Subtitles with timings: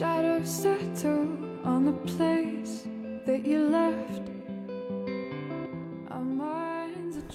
[0.00, 1.28] Shadows settle
[1.62, 2.86] on the place
[3.26, 4.22] that you left.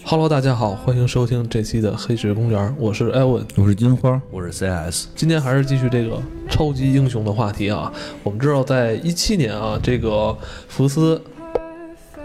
[0.04, 3.46] Hello，大家好，欢迎收听这期的黑水公园，我是艾文。
[3.56, 7.93] 我是金花，我是 CS，今天还是继续这个超级英雄的话题啊。
[8.24, 10.36] 我们知道，在一七年啊，这个
[10.68, 11.21] 福斯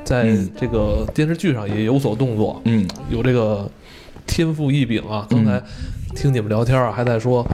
[0.03, 3.71] 在嗯这个电视剧上也有所动作，嗯，有这个
[4.27, 5.27] 天赋异禀啊。
[5.29, 5.63] 刚才
[6.17, 7.47] 听你们聊天啊，还在说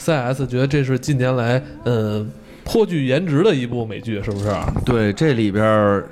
[0.00, 2.28] CS 觉得这是近年来嗯
[2.64, 4.50] 颇具颜值的一部美剧，是不是？
[4.84, 6.02] 对，这里边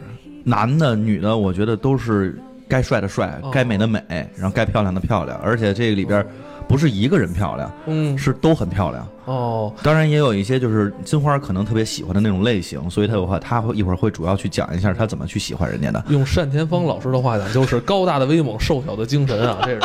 [0.45, 2.39] 男的、女的，我觉得都是
[2.69, 4.01] 该帅的帅哦，该美的美，
[4.37, 6.27] 然后该漂亮的漂亮，而且这个里边儿
[6.67, 9.09] 不是一个人漂亮，嗯，是都很漂亮。
[9.27, 16.03] 哦，当然也有一些就是金花可能特别喜欢的那种类型，所以他有话他会一会儿会主要去讲一下他怎么去喜欢人家的。
[16.09, 19.81] 用单田芳老师的话讲，就是高大的威猛，瘦小的精神啊，这是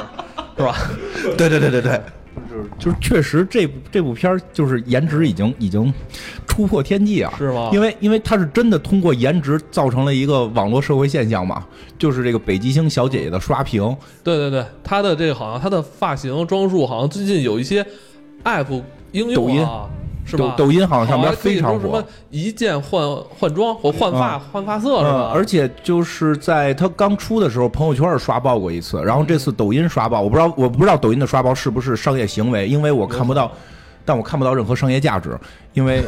[0.57, 0.75] 是吧？
[1.37, 2.01] 对对对对对，
[2.79, 5.93] 就是确实这部这部片儿就是颜值已经已经
[6.47, 7.69] 突破天际啊，是吗？
[7.73, 11.65] 因为因为它是真的通过颜值造成了一个网络社会现象嘛，
[11.97, 17.85] 就是这个北极星小姐姐的刷屏，对对对，她的这个好像她的发型装束好像最近有一些
[18.43, 19.63] app 应用抖音。
[19.63, 19.89] 啊，
[20.25, 20.53] 是吧？
[20.57, 22.03] 抖抖音好像上边非常火什么。
[22.29, 23.01] 一键换
[23.39, 33.51] 换装或换发、嗯换发色是嗯，而且就是在它刚出的时候，朋友圈刷爆过一次，然后这次抖音刷爆，我不知道我不知道抖音的刷爆是不是商业行为，因为我看不到，
[34.05, 35.37] 但我看不到任何商业价值，
[35.73, 36.03] 因为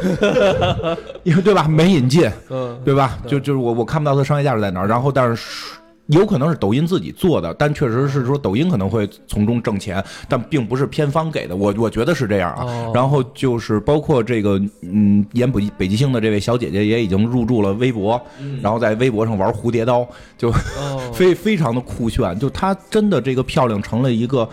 [1.22, 3.18] 因为对吧，没引进，嗯，对吧？
[3.26, 5.76] 就就是我我看不到它商业价值在哪儿，然后但是
[6.06, 12.64] 有可能是抖音自己做的，但确实是说抖音可能会从中挣钱，但并不是片方给的，我我觉得是这样啊。
[12.64, 18.20] 哦然后就是包括这个嗯演北北极星的这位小姐姐也已经入驻了微博，
[18.62, 20.06] 然后在微博上玩蝴蝶刀，
[20.38, 24.48] 就哦 非非常的酷炫，就她真的这个漂亮成了一个。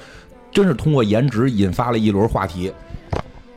[0.51, 2.71] 真是通过颜值引发了一轮话题，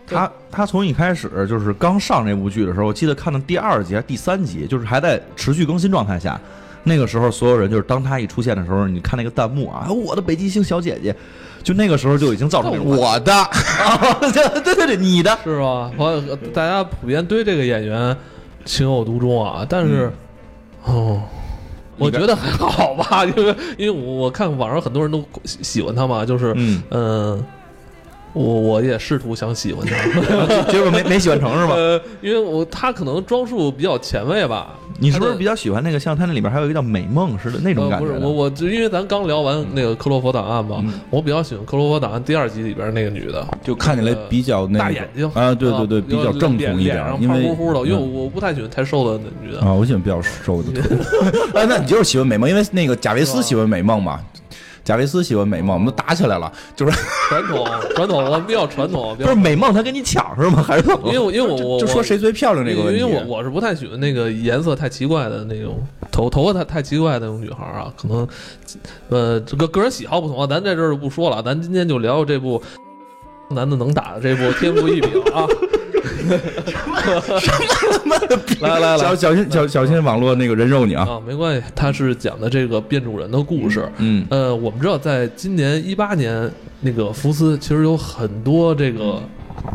[0.07, 6.41] 她她从一开始就是刚上这部剧的时候，我记得看到第二集还是第三集，就是还在持续更新状态下。
[6.87, 11.15] 那个时候，所有人就是当他一出现的时候，你看那个弹幕啊，哎我的北极星小姐姐，
[11.63, 13.49] 就那个时候就已经造成 我的 啊，
[14.21, 15.91] 对对对对，你的是吧？
[15.99, 16.23] 我，
[16.55, 18.17] 大家普遍对这个演员
[18.65, 20.13] 情有独钟啊，但是，
[20.85, 21.21] 哦。
[21.99, 27.45] 我觉得还好吧， 因为因为我我看网上很多人都喜喜欢他嘛，就是嗯，嗯，
[28.37, 31.73] 我我也试图想喜欢他， 结果没没喜欢成是吧？
[31.75, 34.75] 呃，因为我他可能装束比较前卫吧。
[34.99, 38.15] 你是不是比较喜欢那个像他那里边还有一个叫美梦似的那种呃感觉的？
[38.15, 49.61] 不是我我就因为咱刚聊完那个克洛佛档案嘛，嗯我比较喜欢克洛佛档案第二集里边那个女的，就看起来比较那个大眼睛啊，对对对，啊比较正统一点胖乎乎的，因为嗯我不太喜欢太瘦的女的。
[49.61, 50.97] 啊，我喜欢比较瘦的腿。
[51.55, 54.21] 哎， 那你就是喜欢美梦，因为那个贾维斯喜欢美梦嘛。
[54.87, 56.97] 贾维斯喜欢美梦，我们都打起来了，就是
[57.29, 57.67] 传统
[57.97, 60.63] 传统，我们比较传统，不是美梦他跟你抢是吗？
[60.63, 61.09] 还是怎么？
[61.09, 63.01] 因为我因为我我就说谁最漂亮这个问题。
[63.01, 68.29] 因为我我是不太喜欢那个颜色太奇怪的那种头头发太太奇怪的那种女孩啊，可能
[69.09, 72.63] 呃这个个人喜好不同啊，咱在这儿就不说了，咱今天就聊聊这部
[73.51, 75.45] 男的能打的这部《天赋异禀》啊。
[78.61, 78.99] 来来来。
[78.99, 81.07] 小小心小小心网络那个人肉你啊。
[81.09, 83.89] 啊，没关系，他是讲的这个变种人的故事。
[83.99, 86.51] 嗯呃，我们知道，在今年一八年，
[86.81, 89.21] 那个福斯其实有很多这个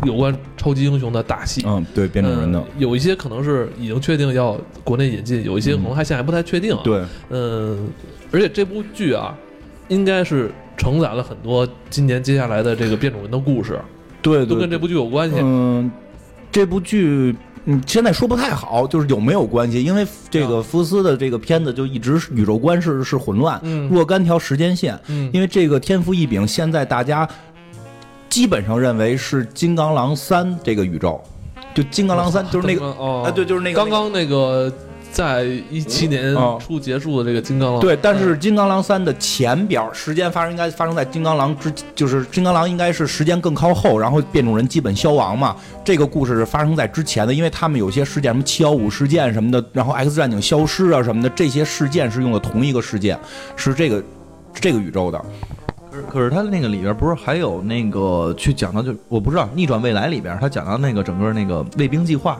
[0.03, 1.63] 有关超级英雄的大戏。
[1.65, 2.59] 嗯，对，变种人的。
[2.59, 7.87] 呃，有一些可能是已经确定要国内引进，有一些可能还现在还不太确定啊。，对，嗯，
[8.31, 9.35] 而且这部剧啊，
[9.87, 13.79] 应该是承载了很多今年接下来的这个变种人的故事，
[14.21, 15.35] 对对，都跟这部剧有关系。
[15.41, 15.91] 嗯，
[16.51, 17.35] 这部剧。
[17.65, 19.83] 嗯，现在说不太好，就是有没有关系？
[19.83, 24.99] 因为这个福斯的这个片子就一直是宇宙观是是混乱，嗯若干条时间线。
[25.09, 27.29] 嗯，因为这个天赋异禀，现在大家
[28.29, 31.21] 基本上认为是金刚狼三这个宇宙，
[31.75, 34.73] 就金刚狼三就是那个哦，啊，对，就是那个刚刚那个
[35.11, 45.55] 在一七年哦初结束的这个金刚狼，对，但是金刚狼三的前边时间发生应该发生在金刚狼之，就是金刚狼应该是时间更靠后，然后变种人基本消亡嘛。
[45.83, 53.19] 这个故事是发生在之前的，因为他们有些事件，什么七幺五事件什么的，然后 X 战警消失啊什么的，这些事件是用的同一个事件，
[53.55, 54.03] 是这个
[54.53, 55.21] 这个宇宙的。
[55.91, 62.39] 可是可是他那个里边不是还有那个去讲到就我不知道逆转未来里边他讲到那个整个那个卫兵计划，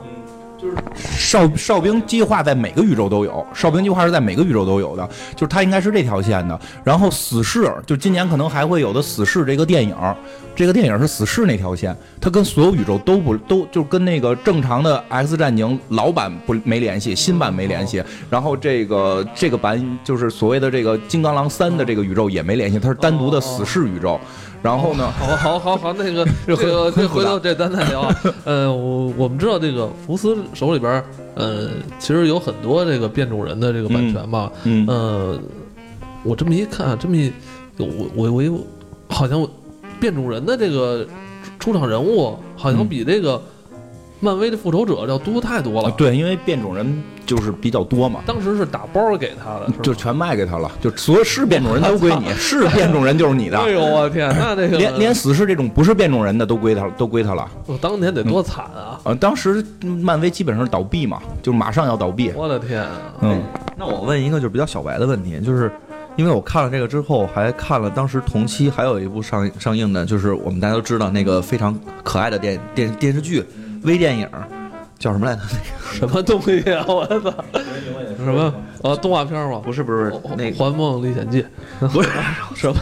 [1.18, 6.60] 哨哨兵计划在每个宇宙都有，哨兵计划是在每个宇宙都有的，就是它应该是这条线的。
[6.84, 9.96] 然后死侍，就今年可能还会有的死侍这个电影，
[10.56, 18.04] 这个电影是死侍那条线，它跟所有宇宙都不都就跟那个正常的 X 战警老版不没联系，新版没联系。
[18.30, 24.20] 然后这个这个版就是所谓的这个金刚狼三的这个宇宙也没联系，它是单独的死侍宇宙。
[24.64, 28.16] 然后呢，好好好好，那个 这这个这回头这咱再聊啊。
[28.46, 31.04] 呃，我我们知道这个福斯手里边，
[31.34, 34.52] 呃，其实有很多这个变种人的这个版权吧。
[34.64, 35.40] 嗯呃，
[36.24, 37.32] 我这么一看，这么一，
[37.78, 38.60] 我我我我
[39.10, 39.48] 好像
[40.00, 41.08] 变种人的这个
[41.58, 43.42] 出场人物好像嗯比这个
[44.20, 45.90] 漫威的复仇者要多太多了。
[45.98, 48.20] 对，因为变种人就是比较多嘛。
[48.26, 57.50] 当时是打包给他的，就全卖给他了，就所有是变种人都归你， 是变种人就是你的，哎呦我天，那这个连连死侍这种不是变种人的都归他，都归他了。
[57.68, 59.00] 我当年得多惨啊！
[59.06, 62.34] 呃，当时漫威基本上是倒闭嘛，就马上要倒闭。
[62.36, 62.92] 我的天啊！
[63.22, 63.42] 嗯，
[63.78, 65.72] 那我问一个就是比较小白的问题，就是
[66.18, 71.74] 因为我看了这个之后，还看了当时同期还有一部上上映的，就是我们大家都知道那个非常
[72.04, 73.42] 可爱的电电电视剧
[73.84, 74.28] 微电影，
[75.02, 75.42] 叫什么来着？
[75.42, 76.86] 那 个什么东西啊！
[76.88, 77.34] 我操！
[78.24, 78.54] 什么？
[78.84, 79.60] 呃，动画片吗？
[79.66, 81.44] 不是不是《那个，环梦历险记》
[81.90, 82.10] 不是
[82.56, 82.76] 什么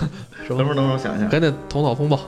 [0.46, 0.58] 什么？
[0.58, 2.20] 等会儿等会儿我想一下，赶紧头脑风暴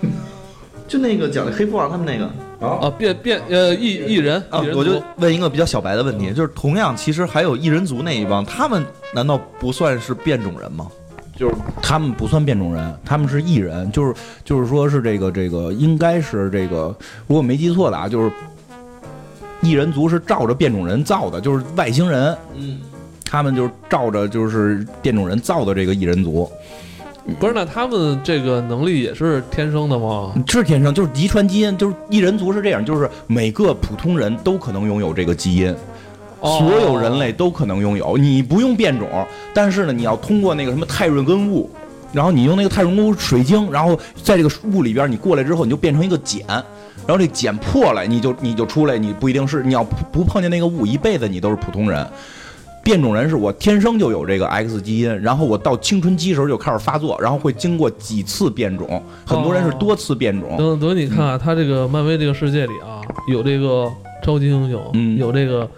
[0.86, 2.92] 就那个讲的黑蝠王他们那个啊！
[2.98, 8.84] 变变呃，异异人啊我就问一个比较小白的问题，就是同样其实还有异人族那一帮，他们
[9.14, 10.86] 难道不算是变种人吗？
[11.36, 14.14] 就是他们不算变种人，他们是异人，就是
[14.44, 16.94] 就是说是这个这个应该是这个，
[17.26, 18.30] 如果没记错的啊，就是
[19.60, 22.78] 异人族是照着变种人造的，就是外星人，嗯，
[23.24, 26.50] 他们就是照着就是变种人造的这个异人族，
[27.38, 27.52] 不是？
[27.52, 30.32] 那他们这个能力也是天生的吗？
[30.46, 35.74] 是天生就是遗传基因，就是异人族是这样，就是每个普通人都可能拥有这个基因。
[36.40, 39.08] 哦所有人类都可能拥有，你不用变种，
[39.52, 41.68] 但是呢，你要通过那个什么泰瑞根雾，
[42.12, 52.06] 然后你用那个泰瑞根雾水晶，然后在这个雾里边，你过来之后，你就变成一个茧，然后这茧破了，你就你就出来，你不一定是你要不不碰见那个雾，一辈子你都是普通人。
[52.80, 60.56] 变种人是我天生就有这个 X 基因，然后我到青春期时候就开始发作，然后会经过几次变种，很多人是多次变种。
[60.56, 65.68] 等等，你看啊，他这个漫威这个世界里啊，有这个超级英雄，嗯有这个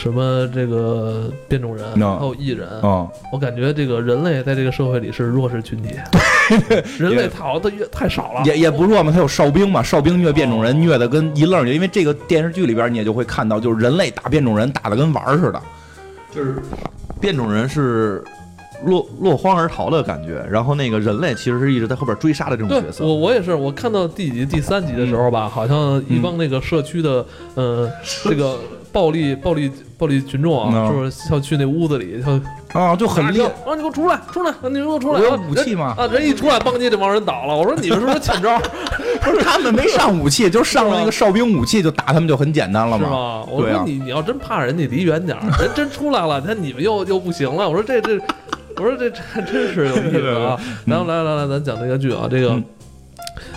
[0.00, 2.68] 什么这个变种人，那还有异人。
[2.80, 5.96] 啊，我感觉这个人类在这个社会里是弱势群体，
[6.96, 8.42] 人类逃的越太少了。
[8.44, 15.60] 也也不弱嘛，他有哨兵嘛，哨兵虐变种人虐的跟一愣儿，因为这个电视剧里边你也就会看到，就是人类打变种人打的跟玩儿似的。
[16.32, 16.56] 就是
[17.20, 18.22] 变种人是
[18.84, 23.04] 落落荒而逃的感觉，然后那个人类其实是一直在后边追杀的这种角色。
[23.04, 27.90] 我我也是，我看到第几集第三集的时候吧，好像一帮那个社区的呃
[28.22, 28.58] 这个
[28.92, 32.22] 暴力暴力暴力群众啊，嗯就是要去那屋子里，
[32.70, 33.46] 他啊，就很厉害。
[33.46, 33.74] 啊！
[33.74, 34.52] 你给我出来，出来！
[34.62, 35.20] 你给我出来！
[35.20, 37.56] 我有啊武器吗人啊，人一出来，邦街这帮人倒了。
[37.56, 38.58] 我说你们是不是欠招？
[39.20, 43.04] 不是他们没上武器，就上了那个哨兵武器，就打他们就很简单了嘛。
[43.04, 43.44] 是吗？
[43.50, 45.42] 我说你你要真怕人，你离远点儿。
[45.62, 47.68] 人真出来了，那你们又又不行了。
[47.68, 48.18] 我说这这，
[48.76, 50.58] 我说这这真是有意思啊！
[50.86, 52.64] 然后来来来，咱讲这个剧啊，这个嗯。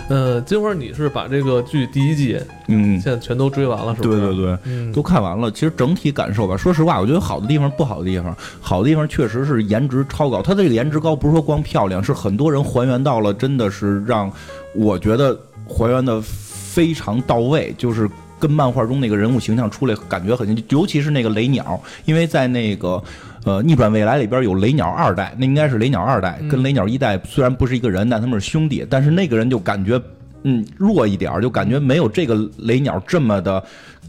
[0.08, 2.38] 呃，金花，你是把这个剧第一季
[2.68, 4.08] 嗯，现在全都追完了，是吧？
[4.08, 4.58] 对对对。
[4.64, 10.42] 嗯，都看完了，其实整体感受吧，说实话，我觉得好的地方、不好的地方，好的地方确实是颜值超高。
[10.42, 14.30] 它这个颜值高不是说光漂亮，是很多人还原到了，真的是让
[14.74, 18.08] 我觉得还原的非常到位，就是
[18.42, 23.00] 跟漫画中那个人物形象出来感觉很近，尤其是那个雷鸟，因为在那个。
[23.44, 28.86] 呃，逆转未来里边有雷鸟二代，那应该是雷鸟二代，嗯跟雷鸟一代虽然不是一个人，但他们是兄弟。
[28.88, 30.00] 但是那个人就感觉，
[30.44, 33.60] 嗯，弱一点儿，就感觉没有这个雷鸟这么的，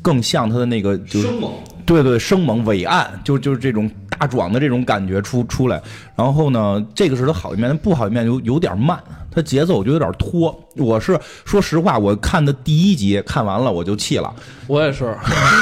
[0.04, 1.52] 更像他的那个就是生猛，
[1.84, 5.82] 对对，生猛伟岸，就就是这种大壮的这种感觉出出来。
[6.16, 9.00] 然后呢，这个是他好一面，不好一面有有点慢，
[9.34, 10.54] 它节奏我觉得有点拖。
[10.76, 14.34] 我是说实话，我看的第一集看完了我就气了。
[14.68, 15.16] 我也是，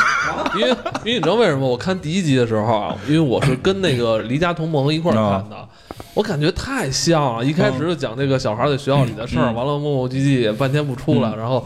[0.57, 0.69] 因为
[1.03, 1.67] 因为你知道为什么？
[1.67, 5.67] 我看第一集的时候啊，因为我是跟那个离家同盟一块儿看的，
[6.13, 7.45] 我感觉太像了。
[7.45, 11.65] 一开始就讲这个小孩在学校里的事完了磨磨唧唧也半天不出来，然后。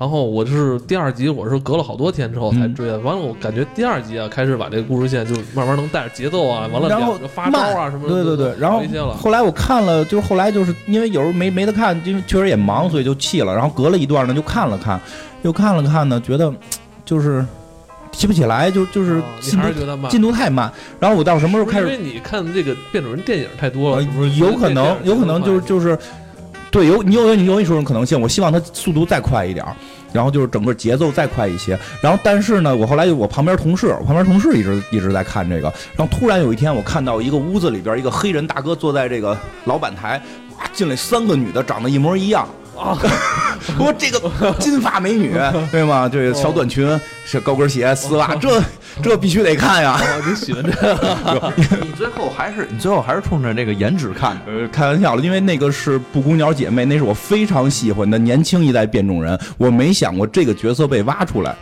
[0.00, 2.98] 然后我是第二集，我是隔了好多天之后才追的。
[3.00, 8.80] 完了，我感觉第二集啊，开始把这个故事线就慢慢能带着节奏啊，完了然后发招啊什么的，对对对，然后。
[9.12, 13.54] 后来我看了，就是后来就是因为有时候没没得看，因为确实也忙，所以就弃了。
[13.54, 14.98] 然后隔了一段呢，就看了看，
[15.42, 16.50] 又看了看呢，觉得
[17.04, 17.44] 就是
[18.10, 20.72] 提不起来，就就是进度还是觉得慢，进度太慢。
[20.98, 24.02] 然后我到什么时候开始因为你看这个变种人电影太多了？
[24.38, 25.98] 有可能，有可能就是就是，
[26.70, 28.20] 对，有你有有你有一种可能性。
[28.20, 29.66] 我希望它速度再快一点，
[30.12, 31.78] 然后就是整个节奏再快一些。
[32.00, 35.72] 然后但是呢，我后来我旁边同事，我旁边同事一直一直在看这个。
[35.96, 40.22] 然后突然有一天，我看到一个屋子里边一个黑人大哥坐在这个老板台，
[40.56, 42.48] 哇，进来三个女的，长得一模一样。
[42.80, 42.98] 啊，
[43.76, 45.34] 说这个金发美女，
[45.70, 46.08] 对吗？
[46.10, 48.62] 这个小短裙、小高跟鞋、丝袜，这
[49.02, 50.00] 这必须得看呀。
[50.00, 51.52] 哦你喜欢这 个？
[51.56, 54.40] 你最后还是你最后还是冲着这个颜值看的。
[54.46, 61.54] 呃，开玩笑了，因为那个是布谷鸟姐妹，那是我非常喜欢的年轻一代变种人，我没想过这个角色被挖出来。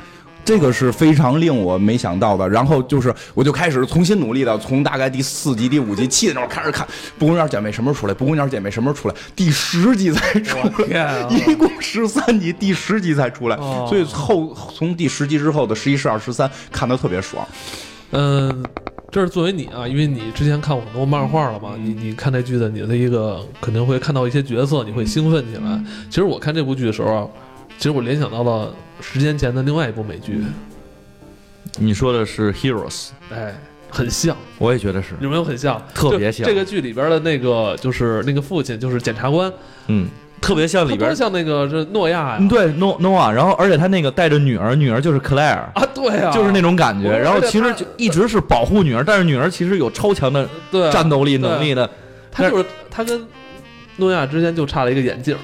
[0.48, 6.86] 这个是非常令我没想到的，然后就是我就开始重新努力的，从大概第四集、第五集七的那会开始看
[7.18, 10.56] 《布谷鸟姐妹》什么时候出来，《布谷鸟姐妹》什么时候出来，第十集才出
[10.88, 17.46] 来， 啊一共十三集，第十集才出来，哦所以后从第十集之后的十一、十二、十三看的特别爽。
[18.12, 18.64] 嗯，
[19.12, 25.78] 这是作为你啊，因为你之前看过很多漫画了嘛，你你看这剧的你的一个肯定会看到一些角色，你会兴奋起来。
[26.08, 27.28] 其实我看这部剧的时候啊，
[27.76, 30.42] 其实我联想到了十年前的另外一部美剧，
[31.78, 33.54] 你说的是 Heroes，哎，
[33.90, 35.80] 很像，我也觉得是，有没有很像？
[35.94, 36.46] 特别像。
[36.46, 39.52] 这个剧里边的那个就是那个父亲就是检察官，
[39.86, 40.08] 嗯，
[40.40, 41.14] 特别像里边。
[41.14, 42.36] 像那个是诺亚呀。
[42.40, 47.16] 嗯，对，No Noah，然后而且他那个带着女儿，女儿就是 Claire，啊，对啊，就是那种感觉。
[47.16, 50.48] 然后其实就一直是保护女儿，但是女儿其实有超强的
[50.90, 51.88] 战斗力能力的。
[52.30, 53.26] 他就是他跟
[53.96, 55.36] 诺亚之间就差了一个眼镜，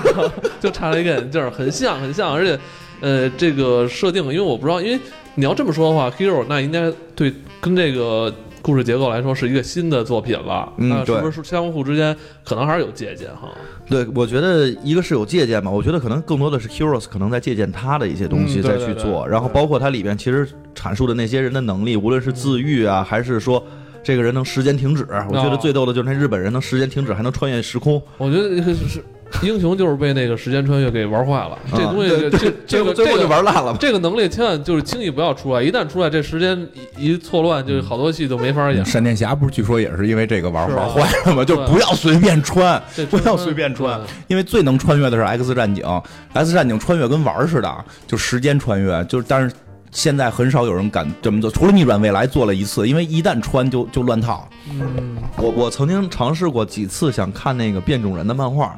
[0.60, 2.58] 就差了一个眼镜，很像很像，而且
[3.00, 4.98] 呃，这个设定，因为我不知道，因为
[5.34, 13.48] 你要这么说的话，Hero 那应该对跟这个故事结构来说是一个新的作品了，嗯那是不对是相互之间可能还是有借鉴哈？
[13.88, 23.64] 对，我觉得一个是有借鉴吧，我觉得可能更多的是 Heroes 可能在借鉴他的一些东西再去做，然后包括它里边其实阐述的那些人的能力，无论是自愈啊，还是说。
[24.00, 28.00] 这个人能时间停止，我觉得最逗的就是那日本人能时间停止，还能穿越时空。
[28.16, 29.04] 我觉得这个是
[29.42, 33.76] 英雄就是被那个时间穿越给玩坏了，这啊东西对这这个最后就这个玩烂了。
[33.78, 36.58] 这个能力千万就是轻易不要出来，一旦出来，这时间
[36.96, 38.84] 一一错乱，就好多戏都没法演。
[38.84, 41.44] 闪电侠不是据说也是因为这个玩玩坏了吗？
[41.44, 45.84] 就不要随便穿，这不要随便穿，因为最能穿越的是 X 战警
[46.32, 49.54] ，X 战警穿越跟玩似的，就时间穿越，就是但是。
[49.90, 54.46] 现在很少有人敢这么做，除了逆转未来做了一次，因为一旦穿就就乱套。
[54.70, 58.76] 嗯，我我曾经尝试过几次想看那个变种人的漫画，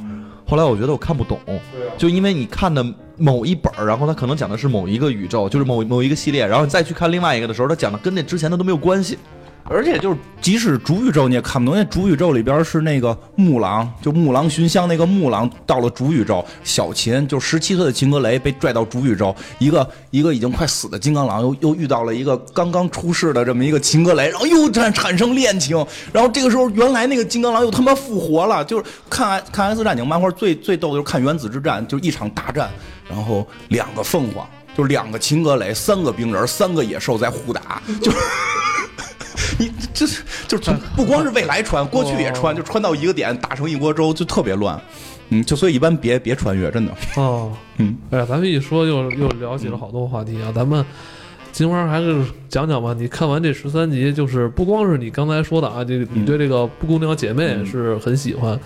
[0.51, 1.39] 后来我觉得我看不懂，
[1.97, 2.85] 就因为你看的
[3.17, 9.17] 某一本儿，然后它可能讲的是某一个宇宙，就是某某一个系列，然后你再去看另外一个的时候，它讲的跟那之前的都没有关系。
[9.65, 25.77] 而且就是，即使主宇宙你也看不懂，因为主宇宙里边是那个木狼，就木狼寻香那个木狼到了主宇宙，小琴就十七岁的秦格雷被拽到主宇宙，一个一个已经快死的金刚狼又又遇到了一个刚刚出世的这么一个秦格雷，然后又产产生恋情，
[26.13, 32.71] 然后这个时候原来那个金刚狼又他妈复活了，就是看看 X 战警漫画最最逗的就是看原子之战，就是一场大战，
[33.09, 34.47] 然后两个凤凰。
[34.73, 38.11] 就两个秦格雷，三个冰人，三个野兽在互打，就
[39.59, 44.81] 你这是就是从不光是未来穿，过去也穿，就穿到一个点打成一锅粥，就特别乱。
[45.31, 46.93] 嗯，就所以一般别别穿越，真的。
[47.17, 50.85] 哦，嗯，哎呀，咱们一说又又聊起了好多话题啊，咱们
[51.53, 52.93] 金花还是讲讲吧。
[52.99, 57.67] 你看完这十三集，就是不光是你刚才说的啊，这个你对这个布谷鸟姐妹嗯。
[57.67, 58.59] 是很喜欢，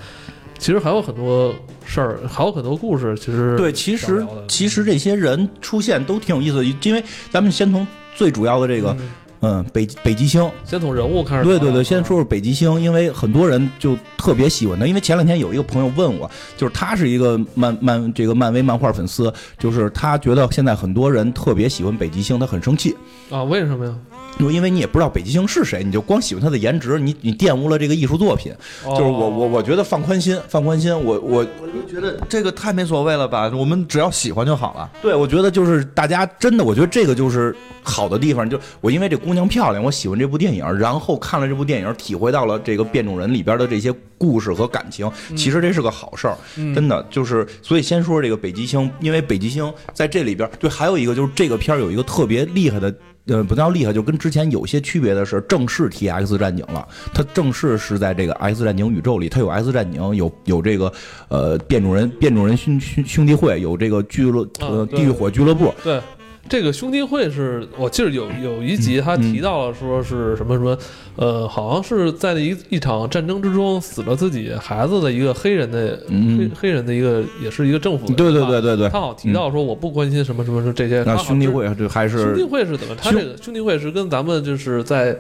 [0.59, 1.55] 其实还有很多
[1.85, 9.11] 事儿，还有很多故事，其实对，其实其实这些人出现都挺有意思的，因为咱们先从最主要的这个，嗯
[9.47, 11.45] 嗯，北北极星，先从人物开始。
[11.45, 22.97] 对对对，先说说北极星，因为很多人就特别喜欢他，因为前两天有一个朋友问我，就是他是一个漫漫这个漫威漫画粉丝，就是他觉得现在很多人特别喜欢北极星，他很生气，
[23.29, 23.95] 啊，为什么呀？
[24.39, 28.53] 就因为你也不知道北极星是谁，你就光喜欢他的颜值，你你玷污了这个艺术作品。
[28.85, 34.91] 就就是我我我觉得放宽心，放宽心，我我我就觉得这个太没所谓了吧，我们只要喜欢就好了。
[35.01, 52.93] 对我觉得就是大家真的，我觉得这个就是好的地方，就我因为这姑娘漂亮，我喜欢这部电影，然后看了这部电影，体会到了这个变种人里边的这些故事和感情，其实这是个好事儿，嗯真的就是，所以先说这个北极星，因为北极星在这里边，对，还有一个就是这个片儿有一个特别厉害的。
[53.27, 56.87] 呃，不叫厉害，就跟之前有些区别的是，正式提 X 战警了。
[57.15, 60.93] 它正式是在这个 X 战警宇宙里，它有 X 战警，有有这个
[61.29, 66.01] 呃变种人变种人兄兄兄弟会，有这个俱乐呃地狱火俱乐部，对。
[66.49, 70.77] 这个兄弟会是我记得有有一集他提到了说是什么什么，
[71.17, 78.89] 呃，好像是在一一场战争之中死了自己孩子的一个黑人的黑嗯，黑人的一个也是一个政府的对对对对对。
[78.91, 81.03] 他好像提到说我不关心什么什么这些。
[81.05, 82.95] 那兄弟会这还兄弟会是怎么？
[82.95, 85.17] 他这个兄弟会是跟咱们就是在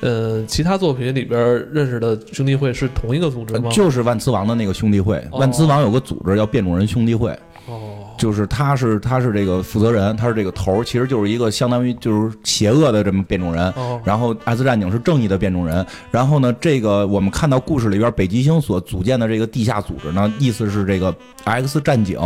[0.00, 1.38] 呃其他作品里边
[1.70, 3.70] 认识的兄弟会是同一个组织吗？
[3.70, 7.30] 就是万磁王的那个兄弟会，哦万磁王有个组织叫变种人兄弟会，
[7.66, 13.68] 哦，就是他是他是这个负责人，他是这个头儿，其实就是一个相当于就是邪恶的这么变种人。
[13.72, 15.84] 哦，然后 X 战警是正义的变种人。
[16.08, 21.12] 然后呢，这个我们看到故事里边北极星所组建的这个地下组织呢，意思是这个
[21.42, 22.16] X 战警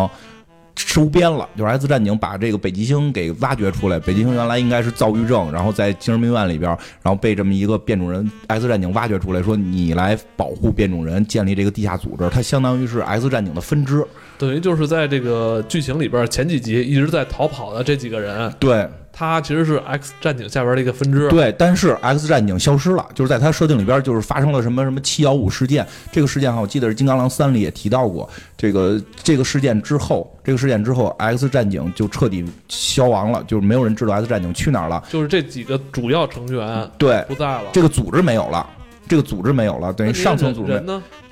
[0.76, 3.99] 收编了，就是 X 战警把这个北极星给挖掘出来。
[3.99, 6.71] 北极星原来应该是躁郁症，然后在精神病院里边，
[7.03, 12.29] 然后被这么一个变种人 X 战警挖掘出来，说你来保护变种人，建立这个地下组织。
[12.29, 14.07] 它相当于是 X 战警的分支。
[14.38, 21.28] 等于就是在这个剧情里边，前几集一直在逃跑的这几个人，对，他其实是 X 战警下边的一个分支。
[21.28, 25.87] 对，但是 X 战警消失了，就是在他设定里边，就是发生了什么什么七幺五事件。
[26.12, 28.28] 这个事件哈，我记得是《金刚狼三》里也提到过。
[28.57, 35.02] 这个这个事件之后，这个事件之后，X 战警就彻底消亡了，就是没有人知道 X 战警去哪儿了。
[35.11, 38.69] 就是这几个主要成员对，不在了，这个组织没有了，
[39.09, 40.83] 这个组织没有了，等于上层组织？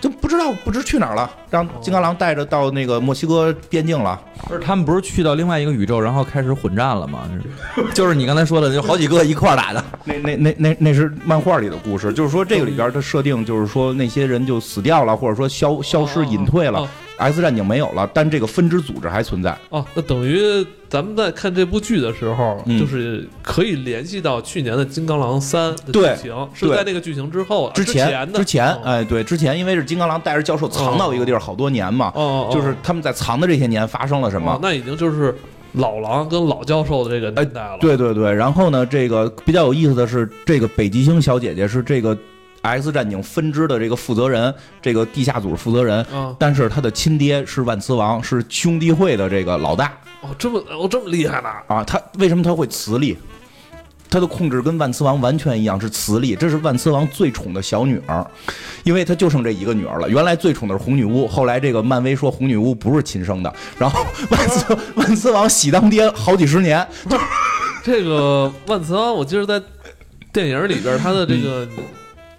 [0.00, 4.20] 就不知道不知去哪儿了，让金刚狼带着到那个墨西哥边境了。
[4.46, 7.20] 不是他们不是去到另外一个宇宙，然后开始混战了吗？
[7.94, 9.82] 就是你刚才说的，就好几个一块儿打的。
[10.04, 16.88] 那那那那那是漫画里的故事，就是说这个里边的设定，就是说那些人就死掉了，或者说消消失隐退了哦。
[17.16, 19.56] X 战警没有了，但这个分支组织还存在。
[19.70, 32.12] 哦，那等于咱们在看这部剧的时候，嗯就是可以联系到去年的《金刚狼三》剧情，是在那个剧情之后之前之前哦哎对之前，因为是金刚狼带着教授藏到一个地儿好多年嘛，
[32.52, 34.58] 就是他们在藏的这些年发生了什哦么。
[34.60, 35.34] 那已经就是
[35.74, 37.74] 老狼跟老教授的这个年代了。
[37.74, 42.16] 哎对对对，然后呢，这个比较有意思的是，这个北极星小姐姐是这个
[42.64, 46.02] X 战警分支的这个负责人，这个地下组负责人。
[46.04, 49.92] 啊，但是他的亲爹是万磁王，是兄弟会的这个老大
[50.22, 51.48] 哦，这么哦这么厉害呢？
[51.66, 51.84] 啊。
[51.84, 53.16] 他为什么他会磁力？
[54.10, 56.36] 他的控制跟万磁王完全一样，是磁力。
[56.36, 58.24] 这是万磁王最宠的小女儿，
[58.84, 60.08] 因为他就剩这一个女儿了。
[60.08, 66.86] 原来最宠的是红女巫，后来这个漫威说红女巫不是亲生的，然后 万磁万磁王喜当爹好几十年，
[67.82, 69.60] 这个万磁王，我记得在
[70.32, 71.66] 电影里边，他的这个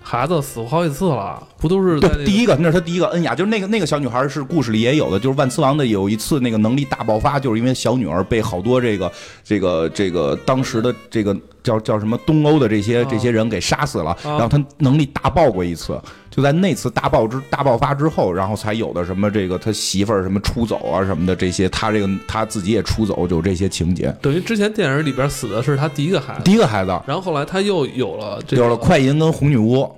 [0.07, 9.11] 孩子死过好几次了，不都是对，个第一个那是他第一个恩雅，就是那个那个小女孩是故事里也有的，就是万磁王的有一次那个能力大爆发，就是因为小女儿被好多这个
[9.43, 24.15] 这个这个当时的这个叫叫什么东欧的这些啊这些人给杀死了，啊然后他能力大爆过一次，就在那次大爆之大爆发之后，然后才有的什么这个他媳妇儿什么出走啊什么的这些，他这个他自己也出走，就有这些情节。
[24.21, 26.91] 等于之前电影里边死的是他第一个孩子，第一个孩子。
[27.07, 29.91] 然后后来他又有了这个有了快银跟红女巫，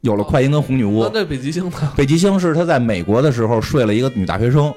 [0.00, 1.92] 有了快银跟红女巫北极星呢？
[1.96, 4.72] 北极星是他在美国的时候睡了一个女大学生，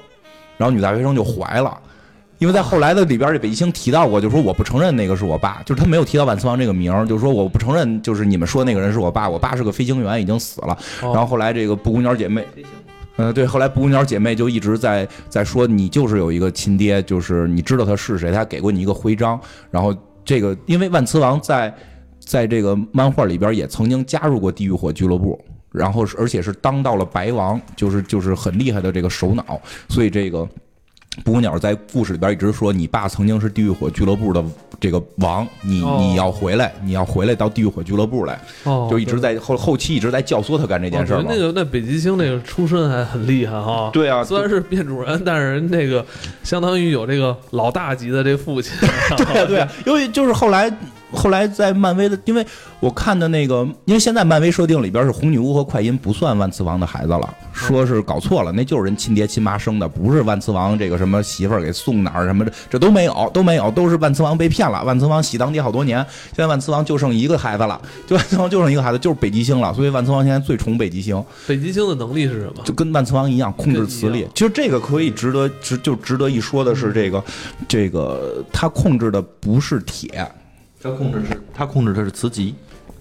[0.56, 1.78] 然后女大学生就怀了。
[2.38, 10.76] 因为在后来的里边，这北极星提到过，就说我不承认那个是我爸，就是他没有提到万磁王这个名儿，就是说我不承认，就是你们说那个人是我爸，我爸是个飞行员，已经死了。
[11.02, 12.44] 哦然后后来这个布谷鸟姐妹，
[13.16, 19.38] 嗯，对，后来布谷鸟姐妹就一直在在说你就是有一个亲爹，就是你知道他是谁，他给过你一个徽章。
[19.70, 21.72] 然后这个因为万磁王在
[22.24, 30.48] 在这个漫画里边也曾经加入过地狱火俱乐部，然后是而且是当到了白王，就是就是很厉害的这个首脑，所以这个。
[31.26, 34.42] 布谷鸟在故事里边一直说，你爸曾经是地狱火俱乐部的
[34.80, 41.36] 这个王，你哦你要回来，你要回来到地狱火俱乐部来，哦，就一直在后后期一直在教唆他干这件事那。
[41.36, 43.90] 个那北极星那个出身还很厉害哈。
[43.92, 46.02] 对啊，虽然是变种人，但是人那个
[46.42, 48.72] 相当于有这个老大级的这父亲。
[49.14, 50.74] 对对，因为就是后来
[51.12, 52.44] 后来在漫威的，因为
[52.80, 72.62] 我看的那个，因为现在漫威设定里边是红女巫和快银不算万磁王的孩子了，说是搞错了，那就是人亲爹亲妈生的，不是万磁王这个什么媳妇儿给送哪儿什么的，这都没有，都没有，都是万磁王被骗了，万磁王喜当爹好多年，现在万磁王就剩一个孩子了，就万磁王就剩一个孩子，就是北极星了，所以万磁王现在最宠北极星，北极星的能力是什么？
[72.64, 74.12] 就跟万磁王一样控制磁。
[74.12, 77.24] 力其实这个可以值得值就值得一说的是，这个
[77.66, 80.30] 这个他控制的不是铁。
[80.82, 82.54] 他控制是，他控制的是磁极。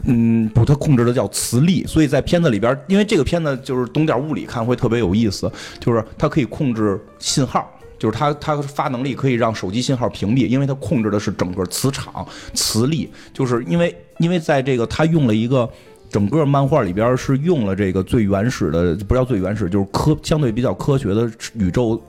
[0.03, 15.69] 嗯，不，它控制的叫磁力，所以在片子里边，因为这个片子就是懂点物理看会特别有意思，就是它可以控制信号，就是它它发能力可以让手机信号屏蔽，因为它控制的是整个磁场、磁力，就是因为因为在这个它用了一个。
[16.09, 22.03] 整个漫画里边是用了这个最原始的，不叫最原始，就是科相对比较科学的宇宙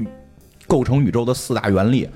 [0.67, 2.09] 构成宇宙的四大原理，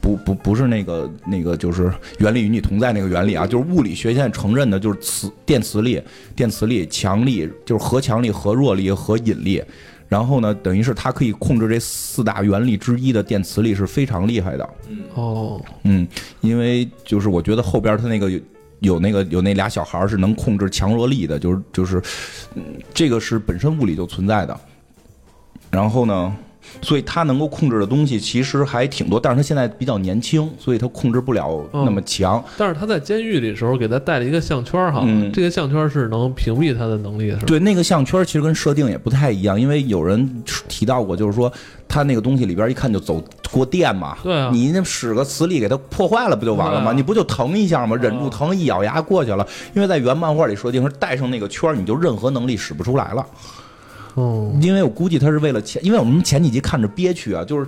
[0.00, 6.00] 不不不是那个那个就是原理与你同在那个原理啊，就是物理学现在承认的就是磁电磁力、
[6.34, 9.62] 电磁力、强力，就是核强力、核弱力和引力。
[10.08, 14.68] 然后呢，等于是它可以控制这四大原理之一的电磁力是非常厉害的。
[15.14, 16.04] 哦，嗯，
[16.40, 18.40] 因为就是我觉得后边它那个有
[18.80, 22.02] 有那个有那俩小孩儿是能控制强弱力的，就是就是，
[22.56, 24.60] 嗯，这个是本身物理就存在的。
[25.70, 26.36] 然后呢，
[26.82, 32.42] 所以他能够控制的东西其实还挺多，但是他现在比较年轻，所以他控制不了那么强。
[32.56, 37.46] 但是他在监狱里的时候给他带了一个项圈哈，嗯这个项圈是能屏蔽他的能力的，是吧？
[37.46, 41.52] 对，那个项圈其实跟设定也不太一样，因为有人提到过，就是说
[41.88, 46.90] 他那个东西里边一看就走过电嘛，对啊你那使个磁力给它破坏了不就完了吗？
[46.90, 47.96] 啊你不就疼一下吗？
[47.96, 49.46] 忍住疼一咬牙过去了。
[49.74, 53.26] 因为在原漫画里设定是戴上那个圈，你就任何能力使不出来了。
[54.14, 57.66] 哦，因为我估计他是为了前，因为我们前几集看着憋屈啊，就是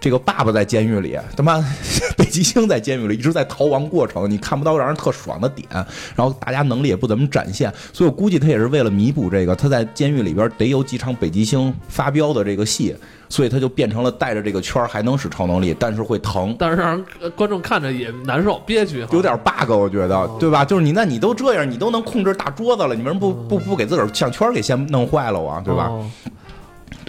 [0.00, 1.64] 这个爸爸在监狱里，他妈
[2.16, 5.66] 北极星在监狱里一直在逃亡过程，你看不到让人特爽的点，
[6.14, 12.94] 然后大家能力也不怎么展现，所以我估计他也是为了弥补这个，他在监狱里边得有几场北极星发飙的这个戏，
[13.28, 16.54] 所以他就变成了带着这个圈还能使超能力，但是会疼。
[16.58, 20.64] 但是让人呃观众看着也难受憋屈，有点 bug，我觉得，对吧？
[20.64, 25.60] 就是你，那你都这样，你都能控制大桌子了，你为什么不不不给自个儿项圈给先弄坏了啊？
[25.64, 25.90] 对吧？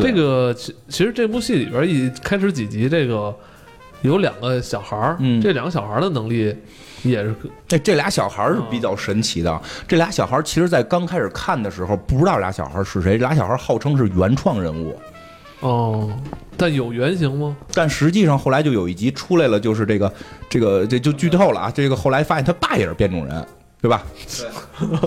[0.03, 3.35] 这个其其实这部戏里边一开始几集，这个
[4.01, 6.55] 有两个小孩儿，嗯这两个小孩儿的能力
[7.03, 7.35] 也是
[7.67, 9.61] 这这俩小孩儿是比较神奇的。
[9.87, 13.17] 这俩小孩儿其实，在刚开始看的时候，不知道俩小孩儿是谁。
[13.17, 14.97] 这俩小孩儿号称是原创人物，
[15.61, 16.11] 哦，
[16.57, 17.55] 但有原型吗？
[17.73, 20.13] 但实际上后来就有一集出来了，就是这个
[20.49, 21.71] 这个这就剧透了啊。
[21.73, 23.45] 这个后来发现他爸也是变种人，
[23.81, 24.03] 对吧？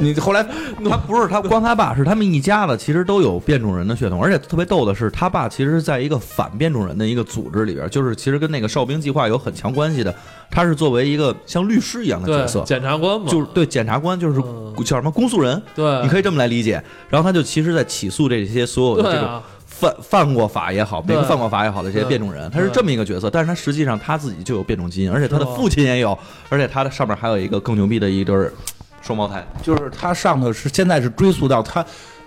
[0.00, 0.42] 你后来
[0.88, 10.14] 他不是他光他爸，是他们一家子其实都有变种人的血统，而且特别逗的是，他爸其实是在一个反变种人的一个组织里边，就是其实跟那个哨兵计划有很强关系的。
[10.50, 16.82] 他是作为一个像律师一样的角色，，检察官嘛，就是对检察官，就是嗯叫什么公诉人，对，你可以这么来理解。
[17.08, 19.42] 然后他就其实在起诉这些所有的这种
[19.82, 26.16] 犯犯过法也好，没对犯过法也好的这些变种人，他是这么一个角色，但是他实际上他自己就有变种基因，而且他的父亲也有，
[26.48, 28.52] 而且他的上面还有一个更牛逼的一对儿
[29.00, 29.44] 双胞胎。
[29.60, 31.84] 就是他上头是现在是追溯到他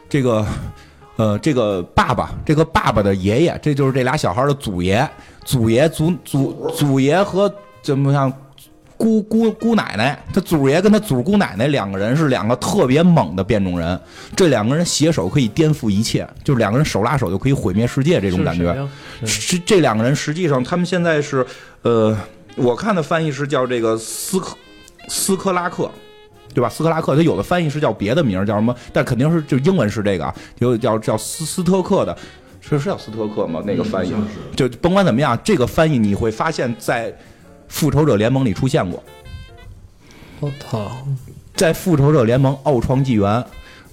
[0.10, 0.46] 这个
[1.15, 5.10] 呃这个爸爸，这个爸爸的爷爷，这就是这俩小孩的祖爷，
[5.46, 7.50] 祖爷祖祖祖爷和
[7.82, 8.32] 怎么像
[8.97, 13.99] 姑姑姑奶奶，他祖爷跟他祖姑奶奶两个人是两个特别猛的变种人，
[14.36, 18.65] 这两个人携手可以颠覆一切，就是两个人手拉手就可以毁灭世界这种感觉。
[18.65, 18.89] 是谁呀
[19.21, 21.45] 是是这两个人实际上他们现在是，
[21.81, 22.17] 呃，
[22.55, 24.55] 我看的翻译是叫这个斯科
[25.08, 25.89] 斯科拉克。
[26.53, 26.69] 对吧？
[26.69, 28.73] 斯科拉克，他有的翻译是叫别的名儿，叫什么？
[28.93, 32.17] 但肯定是就英文是这个啊，有叫叫斯斯特克的，
[32.62, 33.62] 是是叫斯特克吗？
[33.65, 34.13] 那个翻译，
[34.55, 37.13] 就甭管怎么样，这个翻译你会发现在
[37.67, 39.04] 复仇者联盟里出现过，
[40.39, 41.06] 我操，
[41.56, 43.43] 在复仇者联盟奥创纪元，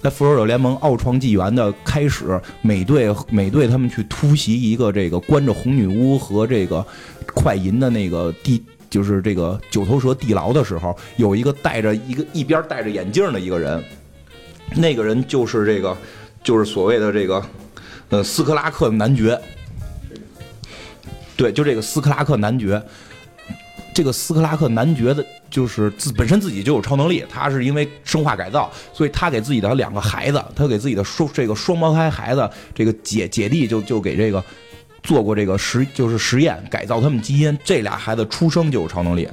[0.01, 6.85] 在复仇者联盟奥创纪元的开始，美队美队他们去突袭一个这个关着红女巫和这个
[7.33, 13.83] 快银的那个地，就是这个九头蛇地牢的时候，有一个戴着一个一边戴着眼镜的一个人，
[14.75, 15.97] 那个人就是这个
[16.43, 17.43] 就是所谓的这个
[18.09, 19.39] 呃斯克拉克男爵，
[21.35, 22.81] 对，就这个斯克拉克男爵。
[23.93, 34.43] 这个斯克拉克男爵的，就是自本身自己就有超能力，他是因为生化改造，所以他给自己的两个孩子，他给自己的双这个双胞胎孩子，这个姐姐弟就就给这个
[35.03, 39.27] 做过这个实就是实验，改造他们基因，这俩孩子出生就有超能力。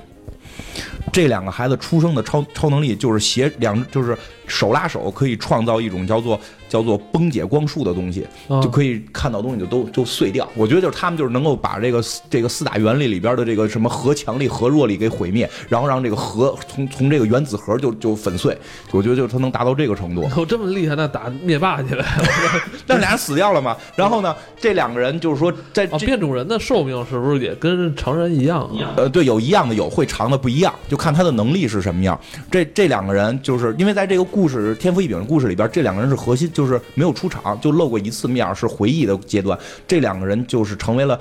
[1.13, 6.39] 这两个孩子出生的超超能力就是携两就是手拉手可以创造一种叫做
[6.71, 10.49] 叫做崩解光束的东西，啊就可以看到东西就都就碎掉。
[10.55, 18.57] 我觉得就是他们就是能够把这个这个四大原理里边的这个什么核强力、核弱力给毁灭，然后让这个核从从这个原子核就就粉碎。
[18.93, 20.27] 我觉得就是他能达到这个程度。
[20.37, 22.05] 有这么厉害，那打灭霸去了。
[22.87, 23.77] 但俩人死掉了嘛？
[23.97, 28.95] 然后呢，这两个人就是说在变种人的寿命是不是也跟常人一样啊？
[28.97, 32.19] 呃，对，有一样的有，会长的不一样，就看他的能力是什么样。
[32.51, 39.59] 这这两个人就是因为在这个故事《天赋异禀》的故事里边，这两个人是核心，就就是没有出场，就露过一次面，是回忆的阶段。
[39.89, 41.19] 这两个人就是成为了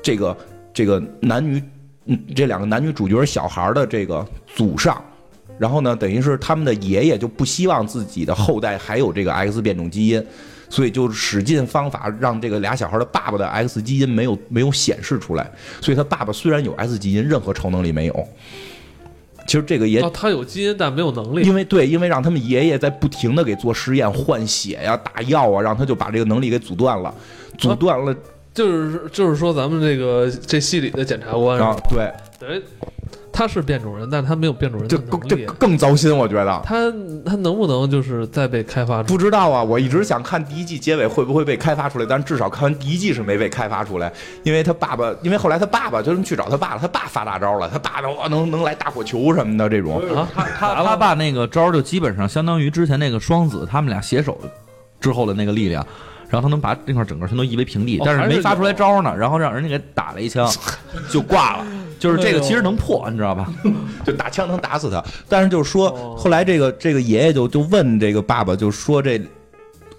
[0.00, 0.36] 这个
[0.72, 1.60] 这个男女，
[2.04, 5.02] 嗯，这两个男女主角小孩的这个祖上。
[5.58, 10.24] 然后呢，等于是他们的爷爷就不希望自己的后代还有这个 X 变种基因，
[10.68, 15.50] 所以就使尽方法让这个俩小孩的爸爸的 X 基因没有没有显示出来。
[15.80, 18.28] 所以他爸爸虽然有 X 基因，任何超能力没有。
[19.50, 21.44] 其实这个也哦，他有基因但没有能力。
[21.44, 21.52] 因。
[21.52, 27.12] 为对，因为让他们爷爷在不停的给做实验、换血呀、打药啊，让他就把这个能力给阻断了，
[27.58, 28.14] 阻断了
[28.54, 32.62] 就是就是说，咱们这个这戏里的检察官啊，对，等于
[33.32, 35.28] 他是变种人，但他没有变种人这的能力。
[35.28, 36.62] 更这更糟心，我觉得。
[36.64, 36.90] 他
[37.24, 39.08] 他能不能就是再被开发出？
[39.08, 44.12] 不知道啊，我一直想看第一季结尾会不会被开发出来，但至少看完第一季是没被开发出来，
[44.42, 50.28] 因为他爸爸，因为后来他爸爸就是去找他爸了，他爸发大招了，他爸爸哇能能来大火球什么的这种，啊？
[50.34, 54.38] 他他他爸那个招就基本上相当于之前那个双子他们俩携手
[55.00, 55.86] 之后的那个力量。
[56.28, 60.48] 然后他能把那块整个全都夷为平地，但是没发出来招呢，然后让人家给打了一枪，
[61.10, 61.66] 就挂了。
[62.00, 63.48] 就是这个其实能破，你知道吧？
[64.04, 65.00] 就打枪能打死他。
[65.28, 69.20] 但是就是说，哦后来这个这个爷爷就就问这个爸爸，就说这。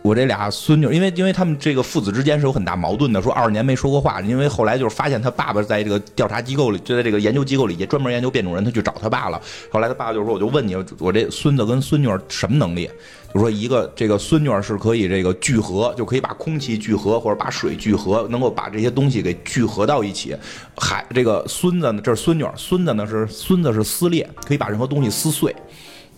[0.04, 9.40] 我这俩孙女，因为因为他们这个父子之间是有很大矛盾的，说二十年没说过话，因为后来就是发现他爸爸在这个调查机构里，就在这个研究机构里也专门研究变种人，他去找他爸了。
[9.70, 12.90] 后来他爸就说：“我就问你，我这孙子跟孙女什么能力？
[13.32, 20.36] 就说一个这个孙女是可以这个聚合，就可以把空气聚合或者把水聚合，能够把这些东西给聚合到一起。
[20.76, 25.56] 还这个孙子呢，这是孙女，孙子呢是孙子是撕裂，可以把任何东西撕碎。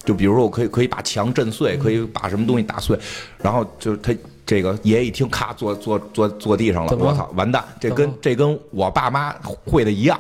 [0.05, 2.97] 就比如说，我可以可以把墙震碎，可以把什么东西打碎，
[3.41, 4.13] 然后就他
[4.45, 9.33] 这个爷爷一听，咔坐坐坐坐地上了，我操，完蛋，这跟这跟我爸妈
[9.65, 10.19] 会的一样，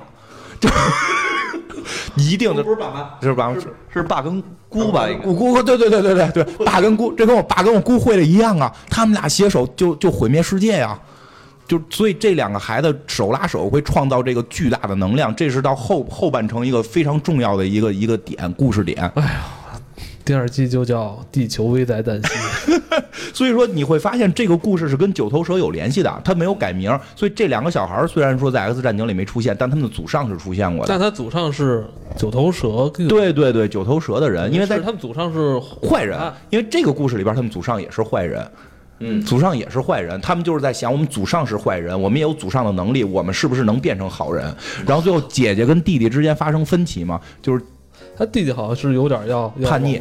[0.59, 0.69] 就
[2.15, 3.53] 一定的不是爸妈，是爸？
[3.53, 5.05] 是是爸跟姑吧？
[5.21, 10.97] 姑姑，对对对对对对，爸跟姑，这跟我爸跟我姑会的一样啊，他们俩携手就就毁灭世界呀、
[11.67, 19.11] 就所以这两个孩子手拉手会创造这个巨大的能量，这是到后后半程一个非常重要的一个一个点，故事点。
[20.25, 22.33] 第二季就叫《地球危在旦夕》，
[23.33, 30.89] 所以说你会发现这个故事是跟九头蛇有联系的，他没有改名，所以这两个小孩虽然说在 X 战警里没出现，但他们的祖上是出现过的。
[30.89, 38.45] 但他祖上是九头蛇，对对对，九头蛇的人，因为在是他们祖上是坏人啊，因为这个故事里边他们祖上也是坏人。
[38.99, 44.45] 嗯祖上也是坏人，他们就是在想，我们祖上是坏人，我们也有祖上的能力，我们是不是能变成好人？
[44.85, 47.61] 然后最后姐姐跟弟弟之间发生分歧嘛，就是
[48.15, 49.99] 他弟弟好像是有点要要叛逆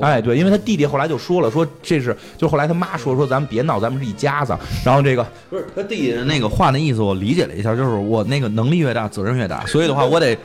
[0.00, 4.56] 哎，对，因为他弟弟后来就说了，说这是，就后来他妈说说咱们别闹，咱们是一家子。
[4.84, 10.36] 然后这个不是他弟弟的那个话那意思，我理解了一下，就是我那个能力越大，责任越大，所以的话，我得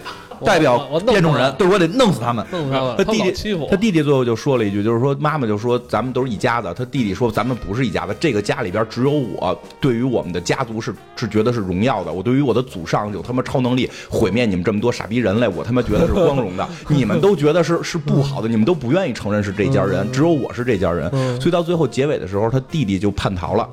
[0.46, 2.46] 代表变种人，对我得弄死他们。
[2.52, 6.74] 弄他了，他弟弟欺负他弟弟最后就说了一句，就是说妈妈就说咱们都是一家子。
[6.78, 12.12] 他弟弟说咱们不是一家子，这个家里边只有我，对于我们的家族是是觉得是荣耀的。
[12.12, 16.68] 我对于我的祖上有他妈超能力毁灭你们这么多傻逼人类，我他妈觉得是光荣的。
[16.88, 21.10] 你们都觉得是是不好的，你们都不愿意承认是这家人，只有我是这家人。
[21.14, 23.68] 嗯所以到最后结尾的时候，他弟弟就叛逃了。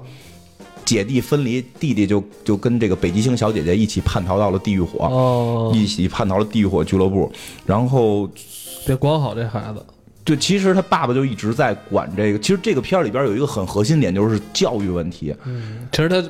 [0.85, 7.31] 姐弟分离，弟弟就就跟这个北极星小姐姐一起叛逃到了地狱火，哦，一起叛逃了地狱火俱乐部。
[7.67, 8.29] 然后
[8.87, 9.85] 得管好这孩子，
[10.25, 12.39] 对，其实他爸爸就一直在管这个。
[12.39, 16.23] 其实这个片儿里边有一个很核心点，就是教育问题，嗯，其实他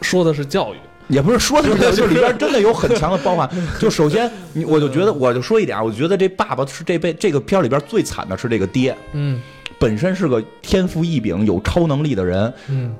[0.00, 0.76] 说的是教育，
[1.08, 3.48] 也不是说的是， 就是里边真的有很强的包含。
[3.78, 9.40] 就首先，你我就觉得，我就说一点啊，我觉得这爸爸是这辈这个片儿里边最惨的是这个爹，嗯
[9.76, 12.94] 本身是个天赋异禀、有超能力的人，嗯，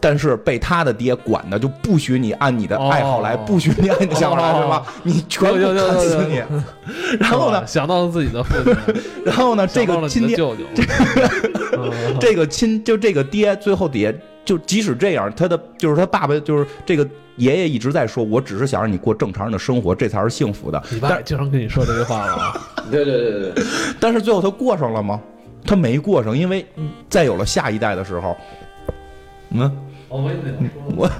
[0.00, 4.82] 但是被他的爹管的就不许你按你的爱好来，哦不许你按你的想法来，是吧？
[5.02, 6.42] 你全部砍死你。
[7.20, 8.74] 然后呢，想到了自己的父亲，
[9.24, 10.36] 然后呢， 这个亲爹
[12.18, 14.12] 这个亲就这个爹，最后底下
[14.44, 20.82] 就即使这样，他的就是他爸爸就是这个爷爷一直在说，我只是想让你过正常人的生活，这才是幸福的。
[20.90, 23.64] 你爸经常跟你说这句话了啊，对对对对对，
[24.00, 25.20] 但是最后他过上了吗？
[25.66, 26.64] 他没过上，因为
[27.08, 28.34] 再有了下一代的时候，
[29.50, 29.70] 嗯，
[30.10, 30.34] 我没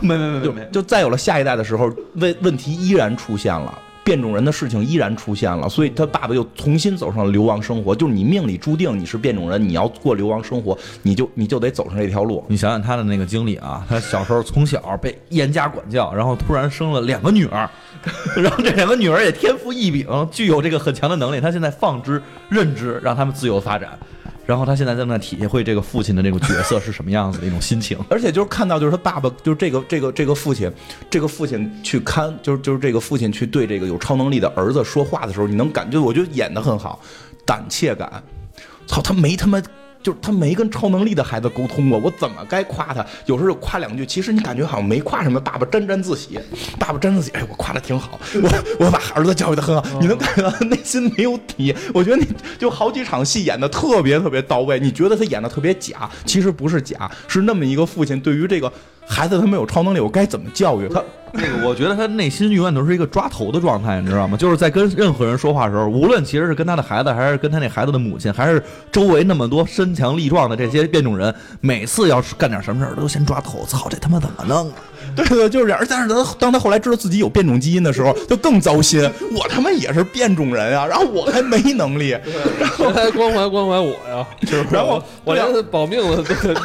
[0.01, 3.79] 没没没就没没，就再有了下一代的时候，问问题依然出现了。
[4.03, 7.95] 变种人的事情依然出现了，所以他爸爸又重新走上了流亡生活。
[7.95, 12.43] 就是你命里注定你是变种人，你要过流亡生活，你就你就得走上这条路。
[12.49, 17.71] 你想想他的那个经历啊，他小时候从小被严加管教，然后突然生了两个女儿，
[18.35, 21.39] 然后这两个女儿也天赋异禀，具有这个很强的能力。
[21.39, 23.97] 他现在放之任之，让他们自由发展。
[24.51, 27.97] 然后他现在在那体会这个父亲的这个角色是什么样子的一种心情。
[28.09, 30.69] 而且就是看到，就是他爸爸，就是这个这个这个父亲，
[31.09, 36.99] 这个父亲去看，就是就是这个父亲去对这个有超能力的儿子说话的时候，你能感觉，我觉得演的很好，
[37.47, 38.21] 胆怯感。
[38.89, 39.63] 操，他没他妈。
[40.03, 43.05] 就是他没跟超能力的孩子沟通过，我怎么该夸他？
[43.27, 45.39] 有时候夸两句，其实你感觉好像没夸什么。
[45.39, 46.39] 爸爸沾沾自喜，
[46.79, 51.75] 爸爸沾沾自喜，哎，我夸的挺好， 我我把儿子教育的很好，你能感觉到他内心没有底。
[51.93, 52.27] 我觉得你
[52.59, 58.73] 就好几场戏演的特别特别到位，你觉得他演的特别假，其实不是假，是那么一个父亲对于这个
[59.11, 61.03] 孩子他没有超能力，我该怎么教育他？
[61.33, 64.37] 那个，我觉得他内心永远都是一个抓头的状态，你知道吗？
[64.37, 73.65] 就是在跟任何人说话的时候，无论其实是跟他的孩子，还是跟他那孩子的母亲，还是周围那么多身强力壮的这些变种人，每次要是干点什么事儿，都先抓头。
[73.67, 74.73] 操，这他妈怎么弄？
[75.15, 75.85] 对对，就是这样。
[75.89, 79.01] 但是他当他后来知道自己有变种基因的时候，就更糟心。
[79.33, 82.11] 我他妈也是变种人啊，然后我还没能力，
[82.59, 84.27] 然后还关怀关怀我呀？
[84.43, 84.75] 是不是？
[84.75, 86.61] 然后我连保命的这个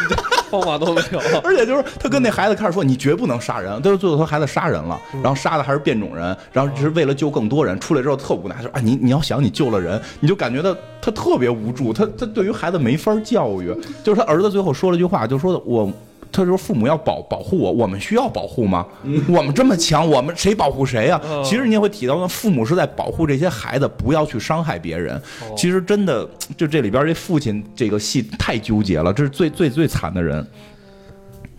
[0.59, 1.19] 方法都没有。
[1.43, 3.79] 而且就是他跟那孩子开始说，你绝不能杀人。
[3.83, 7.79] 但是最后他孩子杀人了，然后杀的还是变种人，然后只是为了救更多人。
[7.79, 11.91] 出来之后特无奈，说啊，你你要想你救了人，你就感觉到他特别无助。
[11.91, 13.75] 他他对于孩子没法教育。
[14.03, 15.91] 就是他儿子最后说了句话，就说我。
[16.35, 18.85] 他说父母要保保护我，我们需要保护吗？
[19.27, 25.15] 我们这么强，我们谁保护谁呀、嗯其实你也会提到，父母是在保护这些孩子，不要去伤害别人。
[25.15, 30.45] 哦其实真的，就这里边这父亲这个戏太纠结了，这是最最最惨的人。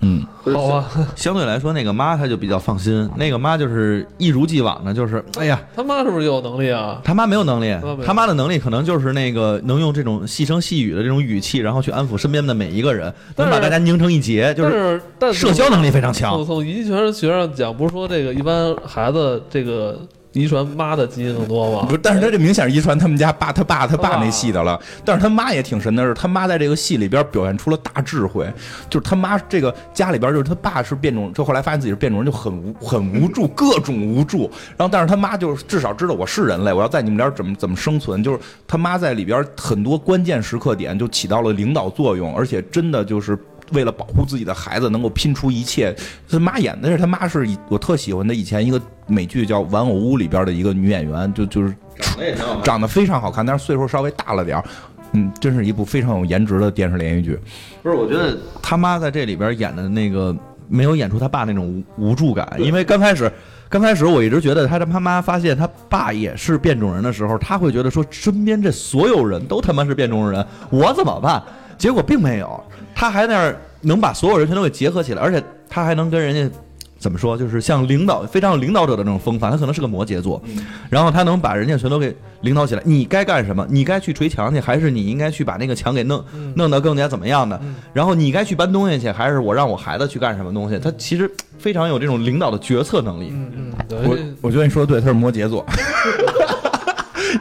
[0.00, 7.00] 嗯，好啊，相对来说，那个妈她就比较放心，那个妈就是一如既往的，就是哎呀，他妈是不是也有能力啊？
[7.02, 16.44] 他妈没有能力他妈的能力可能就是那个能用这种细声细语的这种语气，然后去安抚身边的每一个人，能把大家拧成一结，就是是但是社交能力非常从强。
[16.44, 19.98] 从遗传学上讲，不是说这个一般孩子这个
[20.36, 21.92] 遗传妈的基因更多吗不？
[21.92, 24.78] 是，但是他这明显是遗传他们家爸他爸他爸那系的了。
[25.04, 28.46] 但是他妈也挺神的是，他妈在这个戏里边表现出了大智慧，
[28.90, 34.50] 就是他妈这个家里边就是他爸是变种，就后来发现自己是变种人，就很无很无助，各种无助。
[34.76, 38.22] 然后但是他妈就至少知道我是人类，我要在你们这儿怎么怎么生存。
[38.22, 43.38] 就是他妈在里边很多关键时刻点就起到了领导作用，而且真的就是。
[43.72, 45.94] 为了保护自己的孩子，能够拼出一切。
[46.28, 54.64] 他妈演的是他妈是我特喜欢的以前一个美剧叫《玩偶屋》里边的一个女演员，就就是长得也挺好长得非常好看，但是岁数稍微大了点儿。
[55.12, 57.38] 嗯，真是一部非常有颜值的电视连续剧。
[57.82, 60.34] 不是，我觉得他妈在这里边演的那个
[60.68, 63.30] 没有演出他爸那种无无助感，因为刚开始。
[63.68, 71.42] 刚开始我一直觉得他他妈发现他爸也是变种人的时候，他会觉得说身边这所有人都他妈是变种人，我怎么办？
[71.76, 72.64] 结果并没有，
[72.98, 76.56] 他还在那儿能把所有人全都给结合起来，而且他还能跟人家
[76.98, 80.42] 怎么说，就是像领导非常有领导者的那种风范，他可能是个摩羯座，
[80.88, 82.80] 然后他能把人家全都给领导起来。
[82.86, 83.66] 你该干什么？
[83.68, 87.60] 你该去捶墙去，还是你应该去把那个墙给弄弄得更加怎么样的？
[87.92, 90.78] 然后你该去搬东西去，还是我让我孩子去干什么东西？
[90.78, 93.28] 他其实非常有这种领导的决策能力。
[93.30, 95.62] 嗯嗯，我，我觉得你说的对，他是摩羯座。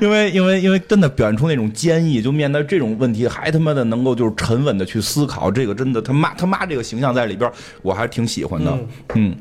[0.01, 8.77] 因为因为因为真的表现出那种坚毅，就面对这种问题还他妈的能够就是沉稳的去思考，这个真的他妈他妈这个形象在里边，我还是挺喜欢的。
[9.15, 9.36] 嗯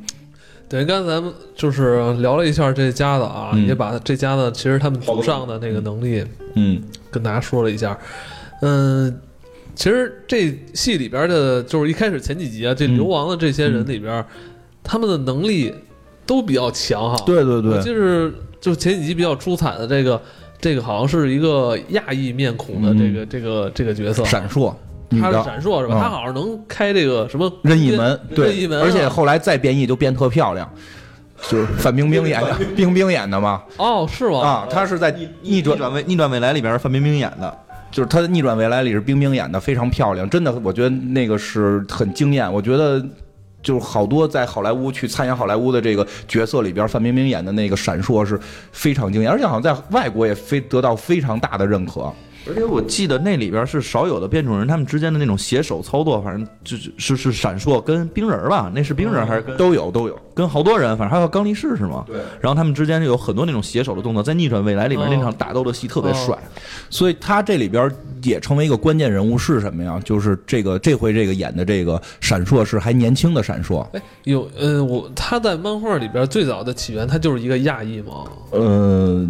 [0.67, 7.97] 等于刚才咱们就是聊了一下这家的啊，嗯也把这家的其实他们祖上的那个能力嗯跟大家说了一下。
[8.63, 9.15] 嗯，
[9.75, 14.25] 其实这戏里边的，就是一开始前几集啊，这嗯流亡的这些人里边，
[14.83, 15.73] 他们的能力
[16.25, 17.23] 都比较强哈。
[17.27, 20.21] 对对对，就是就前几集比较出彩的这个，
[20.65, 24.75] 这个好像是一个亚裔面孔的这个、这个这个角色，闪烁
[25.21, 25.97] 他是闪烁是吧？
[25.97, 26.01] 嗯。
[26.01, 30.67] 他好像能开这个什么任意门，对，任意门啊，而且后来再变异就变特漂亮，
[31.51, 33.63] 就是范冰冰演 的，冰冰演的嘛。
[33.77, 34.39] 哦是吗？
[34.41, 37.55] 啊，他是在逆逆转转未逆转未来里边范冰冰演的，
[37.91, 42.51] 就是他的《逆转未来》里是冰冰演的，非常漂亮，真的，我觉得那个是很惊艳。
[42.51, 43.05] 我觉得
[43.65, 48.39] 就是好多在好莱坞去参演好莱坞的这个角色里边，范冰冰演的那个闪烁是
[48.71, 52.13] 非常惊艳，而且好像在外国也非得到非常大的认可。
[52.47, 58.71] 而且我记得那里边是少有的变种人，他们之间的那种携手操作，反正就是是是闪烁跟冰人儿吧？
[58.75, 60.97] 那是冰人儿还是跟都有都有，跟好多人？
[60.97, 62.05] 反正还有刚力士是吗？
[62.07, 62.17] 对。
[62.41, 66.37] 然后他们之间就有很多那种携手的动作，在逆转未来里边哦那场打斗的戏特别帅。
[66.91, 67.91] 所以他这里边
[68.23, 70.01] 也成为一个关键人物是什么呀？
[70.05, 79.27] 就是这个这回这个演的这个闪烁是还年轻的闪烁，哎，有呃，我他在漫画里边最早的起源，他就是一个亚裔嘛，呃。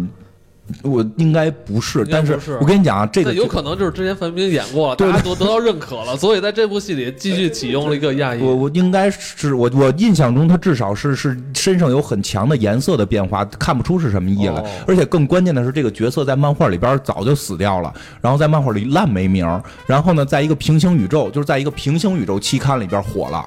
[0.81, 8.41] 我应该不是，但是我跟你讲啊，这个有可能就是之前范冰冰演过了，大家都得到认可了， 所以在这部戏里继续启用了一个亚裔。
[8.41, 14.53] 我我应该是我我印象中他至少是是身上有很强的颜色的变化，看不出是什么意来。
[14.53, 23.45] 哦而且更关键的是，这个角色在漫画里边早就死掉了，然后在漫画里烂没名儿，然后呢，在一个平行宇宙，就是在一个平行宇宙期刊里边火了。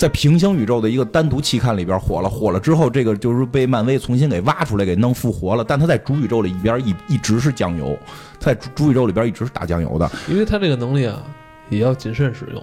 [0.00, 5.62] 在平行宇宙的一个单独期刊里边火了，火了之后，这个就是被漫威重新给挖出来，给弄复活了。
[5.62, 7.94] 但他在主宇宙里边一一直是酱油，
[8.38, 10.10] 在主主宇宙里边一直是打酱油的。
[10.26, 11.22] 因为他这个能力啊，
[11.68, 12.62] 也要谨慎使用，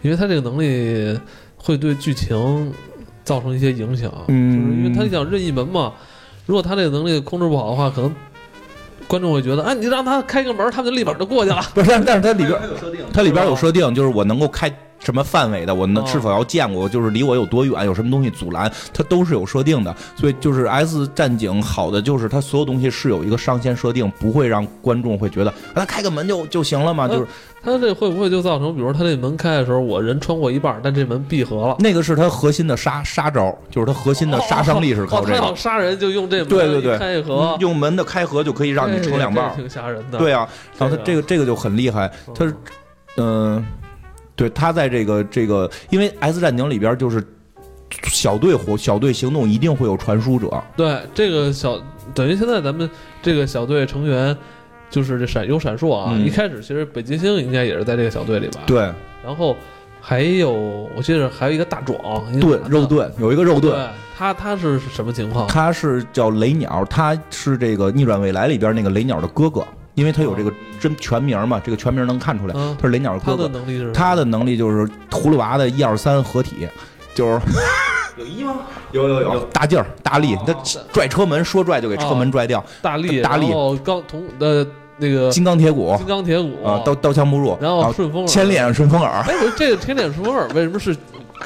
[0.00, 1.20] 因为他这个能力
[1.54, 2.72] 会对剧情
[3.24, 4.10] 造成一些影响。
[4.28, 5.92] 嗯就是因为他想任意门嘛，
[6.46, 8.10] 如果他这个能力控制不好的话，可能
[9.06, 11.60] 观众会觉得，哎，你让他开个门，他们就立马就过去了。
[11.74, 19.94] 不是，但但是它里边有设定，它里边有设定，就是我能够开什么范围的，我能哦是否要见过，就是离我有多远，有什么东西阻拦，它都是有设定的。
[20.16, 27.26] 所以就是 S 战警好的就是它所有东西是有一个上限设定，不会让观众会觉得啊，他开个门就就行了嘛，嗯就是
[27.62, 35.56] 它这会不会就造成，比如他这门开的时候，我人穿过一半，但这门闭合了，那个是它核心的杀杀招，就是它核心的杀伤力是靠这哦他要个。
[35.56, 39.54] 杀人就用这门对对对开一合，用门的开合就可以让你成两半。
[39.56, 40.18] 挺吓人的。
[40.18, 40.48] 对啊，
[40.78, 42.54] 然后这个他这个这个就很厉害，他是
[43.16, 43.64] 嗯、
[44.38, 47.22] 对他在这个这个，因为 S 战警里边就是
[48.04, 51.76] 小队活小队行动一定会有传输者，对这个小，
[52.14, 52.88] 等于现在咱们
[53.20, 54.36] 这个小队成员
[54.88, 56.12] 就是这闪有闪烁啊。
[56.14, 58.60] 嗯一开始其实北极星应该也是在这个小队里吧？。
[58.64, 58.78] 对，
[59.24, 59.56] 然后
[60.00, 60.52] 还有
[60.96, 61.98] 我记得还有一个大壮，
[62.38, 65.48] 盾肉盾有一个肉盾，对，他他是什么情况？
[65.48, 69.66] 他是叫雷鸟，他是这个逆转未来里边那个雷鸟的哥哥，
[69.98, 73.48] 因为他有这个真全名嘛，这个全名能看出来，嗯，他是雷鸟的他的哥哥。
[73.48, 76.68] 能力是他的能力就是葫芦娃的一二三合体，
[77.16, 77.40] 就是
[78.16, 78.58] 有一吗？
[78.92, 79.40] 有有有。
[79.46, 80.54] 大劲儿大力，他
[80.92, 83.46] 拽车门说拽就给车门拽掉，大力，大力。
[83.48, 84.64] 然后钢铜的
[84.98, 88.28] 那个金刚铁骨金刚铁骨啊，刀刀枪不入，然后顺风耳。
[88.28, 90.96] 千脸顺风耳，哎，我这个天脸顺风耳为什么是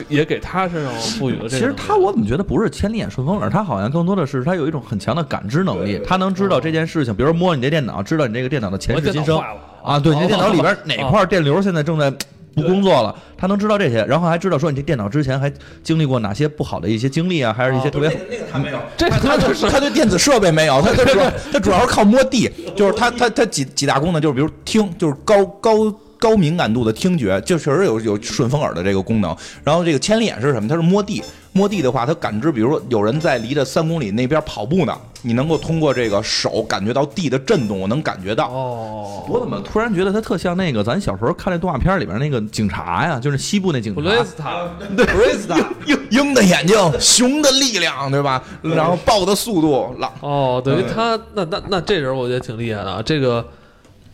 [0.08, 1.50] 也给他身上赋予了这个？
[1.58, 9.40] 其实他我怎么觉得不是千里眼顺风耳，他好像更多的是他有一种很强的感知能力，他能知道这件事情，比如摸你这电脑，知道你这个电脑的前世今生
[9.82, 12.10] 啊，对，你这电脑里边哦哪块电流现在正在
[12.54, 25.92] 不工作了，他能知道这些，然后还知道说你这电脑之前还经历过哪些不好的一些经历啊，还是一些特别那个他没有， 这他他就是他对电子设备没有，他他主要他主要是靠摸地，就是他他他几几大功能，就是比如听，就是高高。
[26.22, 29.36] 高敏感度的听觉，就确实有有顺风耳的这个功能。
[29.64, 30.68] 然后这个千里眼是什么？
[30.68, 31.20] 它是摸地，
[31.52, 38.46] 摸地的话，它感知，比如说有人在离着三公里那边跑步呢，你能够通过这个手感觉到地的震动，我能感觉到。
[38.46, 44.24] 哦，我怎么突然觉得它特像那个咱小时候看那动画片里边那个警察呀，就是西部那警布雷察。
[44.24, 44.64] 斯塔，
[44.96, 48.40] 布雷斯塔，鹰鹰的眼睛，熊的力量，对吧？
[48.62, 53.44] 然后豹的速度，狼哦，等于他那那那这人我觉得挺厉害的啊，这个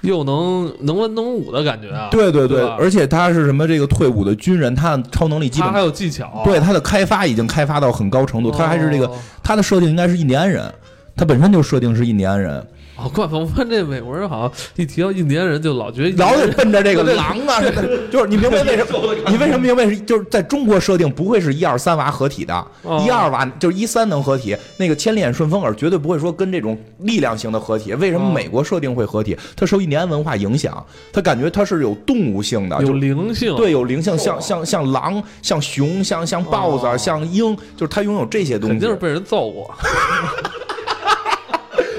[0.02, 2.76] 又能能文能武的感觉啊，对对对，吧？
[2.78, 9.18] 而且他是什么这个退伍的军人，他的超能力基本他还有技巧，对他的开发已经开发到很高程度，他还是这个哦。
[9.42, 10.72] 他的设定应该是印第安人，
[11.16, 12.64] 他本身就设定是印第安人，
[12.98, 19.14] 哦，怪不得我看这美国人好像一提到印第安人就老觉得老得奔着这个狼啊，什么的就是你明白为什么？
[19.30, 27.94] 你为什么明白是就是在中国设定不会是一二三娃合体的，哦一二娃就是一三能合体，那个千里眼顺风耳绝对不会说跟这种力量型的合体。
[27.94, 29.36] 为什么哦美国设定会合体？
[29.54, 39.72] 它受印第安文化影响，它感觉它是有动物性的，有灵性，对，有灵性，像像像狼、像熊、像像豹子、哦像鹰，就是它拥有这些东西肯定，是被人揍过。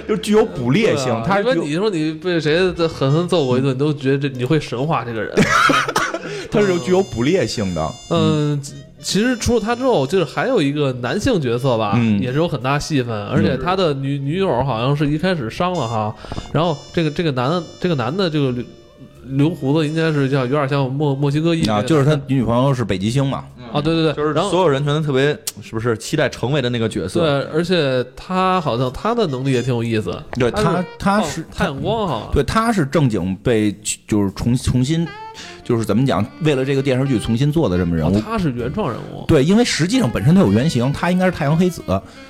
[0.10, 1.24] 就具有捕猎性对啊。
[1.26, 2.58] 它有因为你说你被谁
[2.88, 5.32] 狠狠揍过一顿，你都觉得这你会神化这个人。
[6.52, 7.94] 他是有具有捕猎性的。
[8.10, 8.60] 嗯，
[9.00, 16.16] 其实除了他之后，就是还有一个男性角色吧，嗯也是有很大戏份，而且他的女女友好像是一开始伤了哈，
[16.52, 18.64] 然后这个这个男的这个男的这个留
[19.26, 27.22] 留胡子应该是叫有点像墨墨西哥裔啊，就是他女朋友是北极星嘛，啊，对对对，就是然后所有人全都特别 是不是期待成为的那个角色？
[27.22, 33.72] 对，而且他好像他的能力也挺有意思，对他他他是太阳光哈，对，他是正经被
[34.08, 35.08] 就是重重新，
[35.70, 38.20] 就是怎么讲，为了这个电视剧重新做的这么人哦物。
[38.20, 41.84] 他是原创人物对，因为实际上本身他有原型，他应该是太阳黑子，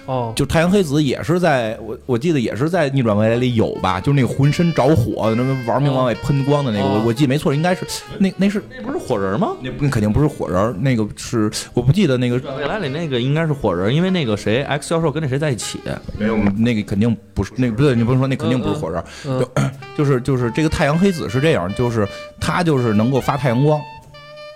[0.06, 7.86] 哦，就太阳黑子也是在我我记得也是在逆转未来里有吧，就是那个浑身着火，那么玩命往外喷光的那个，哦我我记得没错，应该是
[8.18, 9.56] 那那是那不是火人吗？
[9.62, 15.80] 那那肯定不是火人，那个是我不记得那个未来里那个应该是火人，因为那个谁 X 教授跟那谁在一起。
[16.18, 19.48] 没有那个肯定不是那个不对，你不能说那肯定不是火人，嗯
[19.98, 22.06] 就是就是这个太阳黑子是这样，就是
[22.40, 23.80] 他就是能够发太阳光，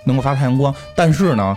[0.03, 1.55] 能够发太阳光，但是呢，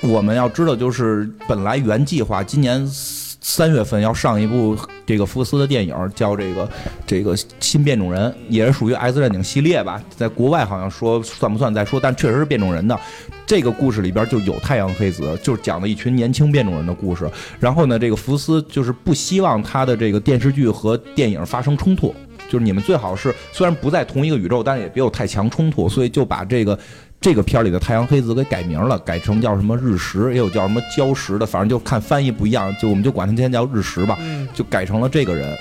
[0.00, 6.70] 我们要知道，就是本来原计划今年三月份要上一部这个福斯的电影，叫这个
[7.04, 12.96] 这个新变种人，也是属于 X 战警系列吧，在国外好像说算不算再说，但确实是变种人的。
[13.44, 17.28] 这个故事里边就有太阳黑子，就是讲了一群年轻变种人的故事。
[17.58, 22.14] 然后呢，这个福斯就是不希望他的这个电视剧和电影发生冲突，
[22.50, 26.78] 就是你们最好是虽然不在同一个宇宙，但是也别有太强冲突，所以就把这个。
[27.20, 35.52] 这个片儿里的太阳黑子给改名了，改成叫什么日食，也有叫什么礁石的，反正就看翻译不一样，就我们就管他今天叫日食吧，嗯，就改成了这个人。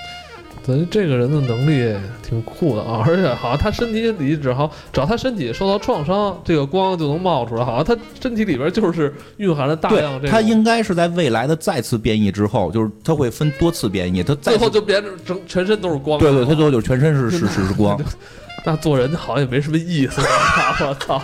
[0.67, 16.19] 等于这个人的能力挺酷的啊，而且好像他身体里只要只要他身体受到创伤，这个光就能冒出来，好像他身体里边就是蕴含了大量这，个，他应该是在未来的再次变异之后，就是他会分多次变异，他最后就变成整全身都是光。
[16.19, 17.97] 对对，他最后就全身是是是是光。
[18.65, 21.23] 那做人好像也没什么意思，我操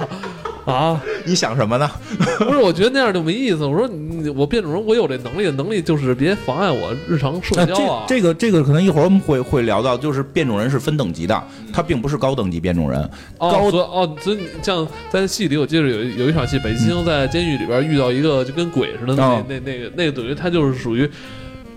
[0.72, 1.02] 啊！
[1.26, 1.90] 你想什么呢？
[2.40, 3.66] 不是，我觉得那样就没意思。
[3.66, 8.06] 我说你我变种人，我有这能力，能力就是别妨碍我日常社交啊。
[8.08, 11.44] 这这个这个可能一会儿我们会会聊到，就是变种人是分等级的，
[11.74, 13.02] 他并不是高等级变种人。
[13.40, 21.10] 哦，高所以哦，所以你像在戏里，我记得有有一场戏，北极星在监狱里边遇到一个就跟鬼似的，那、哦那那个那个等于他就是属于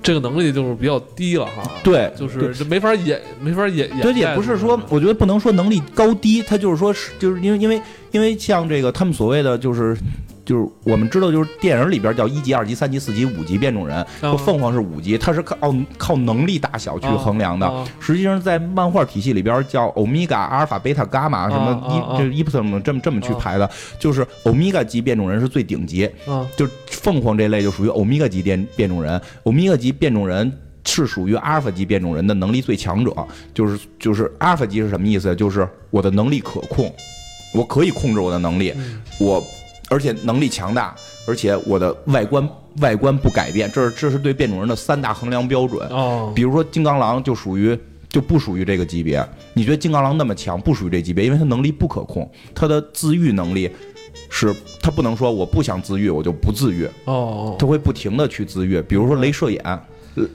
[0.06, 1.68] 这个能力就是比较低了哈。
[1.82, 4.00] 对，就是这没法演，没法演演。
[4.02, 7.82] 对，也不是说，我觉得不能说能力高低，他就是说是就是因为因为
[8.12, 9.96] 因为像这个他们所谓的就是
[10.46, 17.84] 就是我们知道，就是电影里边叫一级、二级、三级、四级、五级变种人，啊说凤凰是五级，它是靠靠能力大小去衡量的。
[18.00, 23.68] 实际上，在漫画体系里边叫欧米伽、阿尔法、贝塔、伽马什么一就是伊普特姆这么这么去排的，
[23.98, 30.50] 就是欧米伽级变种人是最顶级，啊就凤凰这类就属于欧米伽级变变种人，欧米伽级变种人。
[30.88, 33.12] 是属于阿尔法级变种人的能力最强者，
[33.52, 35.34] 就是就是阿尔法级是什么意思？
[35.34, 36.94] 就是我的能力可控，
[37.52, 39.44] 我可以控制我的能力，嗯我
[39.88, 40.94] 而且能力强大，
[41.26, 42.48] 而且我的外观
[42.80, 45.86] 外观不改变，这是这是对变种人的三大衡量标准。
[45.88, 47.78] 哦比如说金刚狼就属于
[48.08, 49.24] 就不属于这个级别。
[49.54, 53.70] 你觉得金刚狼那么强，不属于这级别，因为他能力不可控，他的自愈能力
[54.28, 58.82] 是他不能说我不想自愈我就不自愈，哦他会不停的去自愈。
[58.82, 59.62] 比如说镭射眼，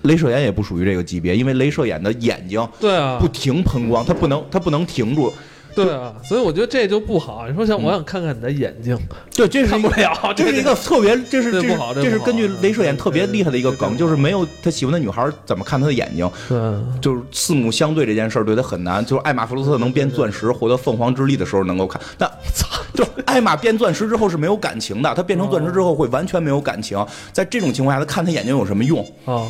[0.03, 5.31] 镭射眼也不属于这个级别，因为镭射眼的眼睛对啊不停喷光，它不能它不能停住。
[5.75, 7.47] 对啊，所以我觉得这就不好。
[7.47, 8.97] 你说像我想看看你的眼睛，
[9.35, 16.59] 对，这是看不了， 这是一个特别，这是这不好这是根据镭射眼特别厉害的一个梗，就是没有他喜欢的女孩怎么看他的眼睛，对
[17.01, 19.03] 就是四目相对这件事儿对他很难。
[19.05, 22.29] 就是艾玛弗罗斯特能变钻石，获得凤凰之力的时候能够看，但
[22.93, 27.03] 就艾玛变钻石之后是没有感情的，他变成钻石之后会完全没有感情。
[27.31, 28.99] 在这种情况下，他看他眼睛有什么用？
[29.25, 29.47] 啊，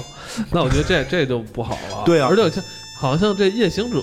[0.51, 2.03] 那我觉得这这就不好了。
[2.05, 2.63] 对啊而且像
[3.01, 3.99] 好像这夜行者，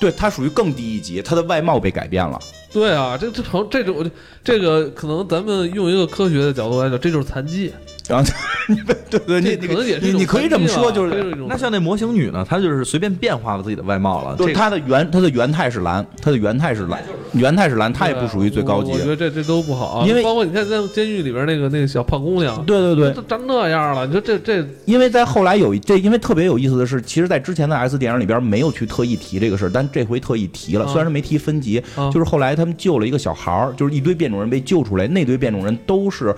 [0.00, 2.36] 对他属于更低一级，他的外貌被改变了。
[2.72, 4.10] 对啊，这这成这种
[4.42, 7.72] 这个可能咱们用一个科学的角度来讲，这就是残疾。
[8.10, 8.30] 然后
[8.68, 8.76] 你
[9.08, 14.36] 对对，你你你可以这么说，就是那像那模型女呢，她就是随便变化了自己的外貌了。
[14.36, 17.02] 就是这个它的原她的原态是蓝，她的原态是蓝，
[17.32, 19.06] 原态是蓝，她也不属于最高级我我觉。
[19.06, 30.84] 得这这都不好啊，因为包括你看在监狱里边那个那个小胖姑娘，对对对，都长那样了，你说这这因为在后来有一这，因为特别有意思的是，其实，在之前的 S 电影里边没有去特意提这个事儿，但这回特意提了。
[30.84, 36.34] 啊虽然没提分级，啊就是后来他们救了一个小孩儿，就是一堆变种人被救出来，那堆变种人都是，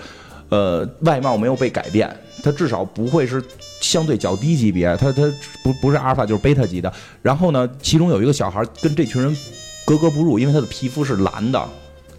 [0.53, 3.43] 呃，外貌没有被改变，他至少不会是
[3.81, 5.23] 相对较低级别，他他
[5.65, 6.93] 不不是阿尔法就是贝塔级的。
[7.23, 9.35] 然后呢，其中有一个小孩跟这群人
[9.87, 11.69] 格格不入，因为他的皮肤是蓝的。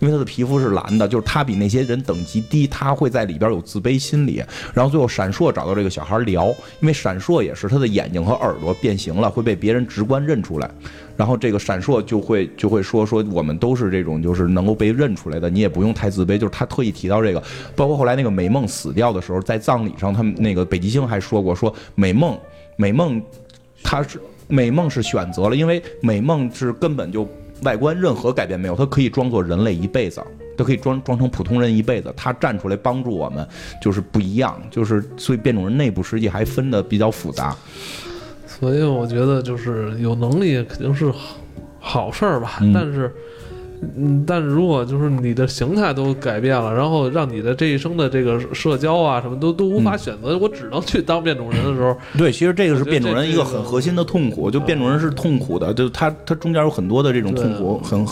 [0.04, 4.44] 因为他的皮肤是蓝的，就是他比那些人等级低，他会在里边有自卑心理。
[4.74, 6.48] 然后最后闪烁找到这个小孩聊，
[6.82, 10.70] 因为闪烁也是他的眼睛和耳朵变形了，会被别人直观认出来。
[11.16, 16.38] 然后这个闪烁就会就会说说我们都是这种就是能够被认出来的，你也不用太自卑。
[16.38, 17.42] 就是他特意提到这个，
[17.74, 22.38] 包括后来那个美梦死掉的时候，在葬礼上，他们那个北极星还说过，说美梦
[22.76, 23.22] 美梦
[23.82, 27.26] 他是美梦是选择了，因为美梦是根本就
[27.64, 30.24] 外观任何改变没有，他可以装作人类一辈子，
[30.58, 32.14] 他可以装装成普通人一辈子。
[32.16, 33.48] 他站出来帮助我们，
[33.82, 37.56] 就是不一样，就是所以变种人内部实际还分的比较复杂。
[38.46, 41.36] 所以我觉得就是有能力肯定是好
[41.80, 43.12] 好事儿吧，嗯但是。
[43.98, 58.06] 嗯，但是如果就是你的形态都改变了，然后让你的这一生的这个社交啊什么都都无法选择，我只能去当变种人的时候，对，其实这个是变种人一个很核心的痛苦，就变种人是痛苦的，就他他中间有很多的这种痛苦，很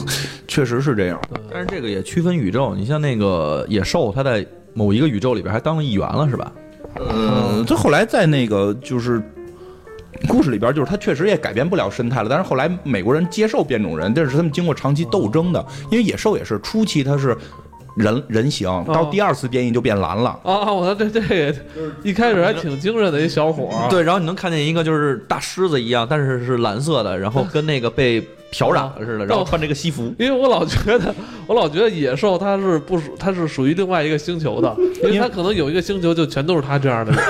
[0.48, 1.20] 确实是这样。
[1.52, 6.52] 但是这个也区分宇宙，你像那个野兽，他在某一个宇宙里边还当了议员了，是吧？
[7.00, 9.22] 嗯，他后来在那个就是
[10.28, 12.30] 故事里边，就是他确实也改变不了生态了。
[12.30, 15.66] 但是后来美国人接受变种人，这是他们经过长期斗争的。
[15.90, 17.36] 因为野兽也是初期它是
[17.96, 20.30] 人人形，到第二次变异就变蓝了。
[20.44, 21.56] 啊，我说这这个
[22.04, 30.14] 一开始还挺精神的一小伙儿， 对，然后你能看见一个就是大狮子一样，但是是蓝色的，然后跟那个被漂染了似的，然后穿这个西服。
[30.18, 31.14] 因为我老觉得，
[31.48, 37.22] 我老觉得野兽它是不属，它是属于另外一个星球的，因为它可能有一个星球就全都是它这样的人，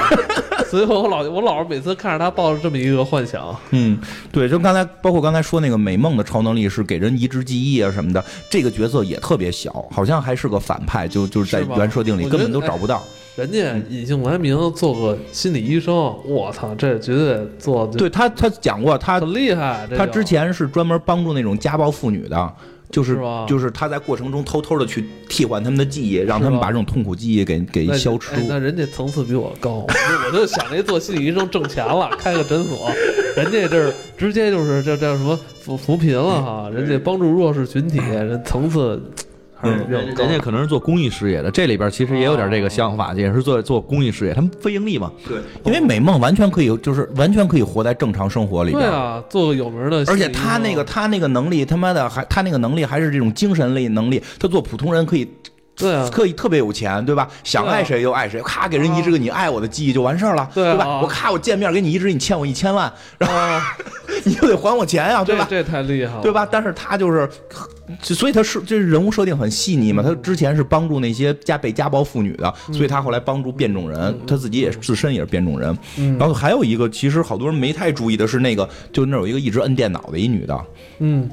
[0.72, 4.00] 所以我老我老是每次看着他抱着这么一个幻想，嗯，
[4.32, 13.04] 对，就刚才包括刚才说那个美梦的超能力是给人移植记忆啊什么的，这个角色也特别小，好像还是个反派，就就是在原设定里根本都找不到。
[13.36, 13.60] 人家
[13.90, 15.94] 隐姓埋名做个心理医生，
[16.26, 19.86] 我操，这绝对做得对他，他讲过他很厉害。
[19.98, 22.54] 他之前是专门帮助那种家暴妇女的，
[22.92, 23.18] 就是
[23.48, 28.36] 就是他在过程中偷偷的去替换他们的记忆，让他们把这种痛苦记忆给给消除。
[28.36, 28.46] 哎。
[28.48, 29.86] 那人家层次比我高，
[30.28, 32.92] 我就想着做心理医生挣钱了，开个诊所，
[33.36, 39.02] 人家这儿直接就是这叫什么扶扶贫了哈，人家帮助弱势群体，人层次
[39.62, 40.24] 还是比较高。
[40.24, 45.12] 人家可能是做公益事业的，这里边其实也有点这个想法，也是做做公益事业，他们非盈利嘛。
[45.28, 48.82] 对，因为美梦完全可以，就是完全可以活在正常生活里边。
[48.82, 55.28] 对啊，做个有名的而且他那个他那个能力，他妈的还他那个能力还是这种精神类能力，他做普通人可以
[55.76, 57.28] 对啊，可以特别有钱，对吧？
[57.44, 61.02] 想爱谁就爱谁，咔给人移植个你爱我的记忆就完事儿了，对啊吧？
[61.02, 63.78] 我咔我见面给你移植，你欠我一千万，然后啊，
[64.24, 65.48] 你就得还我钱呀，对吧？
[65.50, 66.48] 这这太厉害了，对吧？
[66.50, 67.28] 但是他就是
[68.02, 70.04] 所以他是这人物设定很细腻嘛。
[70.04, 75.76] 他之前是帮助那些家被家暴妇女的，所以他后来帮助变种人，他自己也自身也是变种人。
[75.98, 80.66] 嗯然后还有一个，其实好多人没太注意的是那个，就那有一个一直摁电脑的一女的，
[81.00, 81.30] 嗯，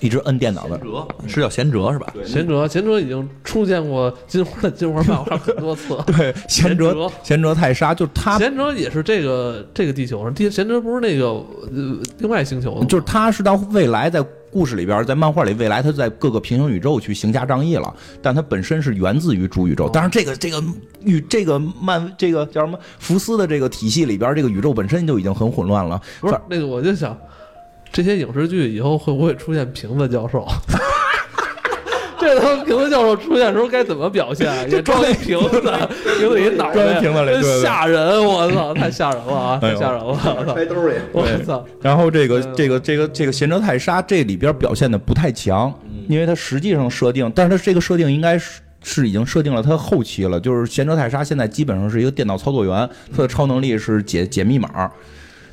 [0.00, 0.78] 一直摁电脑的。
[0.78, 2.12] 哲是叫贤哲是吧？
[2.24, 5.96] 贤哲，贤哲已经出现过金花的金花漫画很多次。
[6.06, 17.92] 对，贤贤哲哲，贤哲泰莎，就是他，贤哲也是这个这个地球上，地贤哲不是那个呃另外星球就是他是到未来在故事里边，在漫画里，未来他在各个平行宇宙去行侠仗义了，
[18.22, 19.88] 但他本身是源自于主宇宙。
[19.88, 20.62] 当然，这个这个
[21.04, 26.00] 宇这个漫这个叫什么福斯的这个体系里边，这个宇宙本身就已经很混乱了。
[26.20, 27.16] 不是那个，我就想，
[27.96, 30.46] 这些影视剧以后会不会出现瓶子教授？
[32.20, 34.52] 这他妈瓶子教授出现的时候该怎么表现？
[34.70, 35.62] 也装一瓶子，
[36.18, 38.22] 瓶子一脑袋，装一瓶子里吓人！
[38.22, 39.58] 我操，太吓人了啊！
[39.58, 40.04] 太吓人了！
[40.04, 40.34] 我操！
[40.66, 40.94] 兜里。
[41.10, 41.64] 我操！
[41.80, 45.72] 然后这个嗯这个这个这个贤哲泰莎这里边表现的不太强，
[46.06, 48.60] 因为它实际上设定，但是它这个设定应该是。
[48.88, 54.88] 是已经设定了它后期了，就是贤哲泰莎现在基本上是一个电脑操作员，他的超能力是解解密码，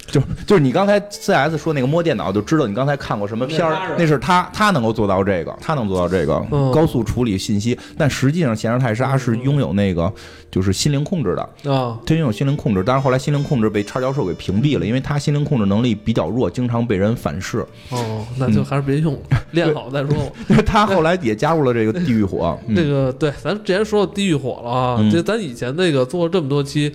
[0.08, 10.12] 就就是你刚才 CS 说那个摸电脑就知道你刚才看过什么片儿，那是他他能够做到这个，他能做到这个嗯高速处理信息，但实际上闲人泰莎是拥有那个
[10.52, 17.66] 就是心灵控制的，啊，他拥有心灵控制，但是后来心灵控制被叉教授给屏蔽了，因为他心灵控制能力比较弱，经常被人反噬。
[17.90, 19.20] 哦，那就还是别用了，
[19.52, 20.32] 练好再说吧。
[20.50, 26.94] 因为他后来也加入了这个地狱火，那这个对，咱之前说到地狱火了啊，嗯这咱以前那个做了这么多期，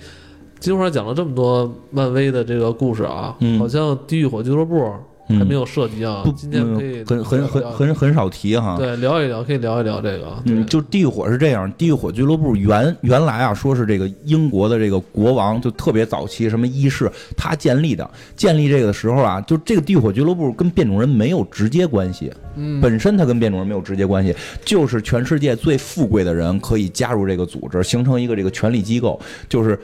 [0.59, 4.93] 金花讲了这么多漫威的这个故事啊，嗯好像地狱火俱乐部
[5.29, 6.21] 还没有涉及啊。
[6.25, 8.75] 不今天可以嗯很很很很很少提哈。
[8.77, 10.25] 对聊一聊，可以聊一聊这个。
[10.45, 18.09] 嗯，就地狱火是这样，地狱火俱乐部原原来啊，说是这个英国的这个国王就特别早期，什么一世他建立的。
[18.35, 24.35] 建立这个的时候啊，就这个地狱火俱乐部跟变种人没有直接关系，嗯，本身它跟变种人没有直接关系，
[24.65, 29.79] 就是全世界最富贵的人可以加入这个组织，形成一个这个权力机构，就是。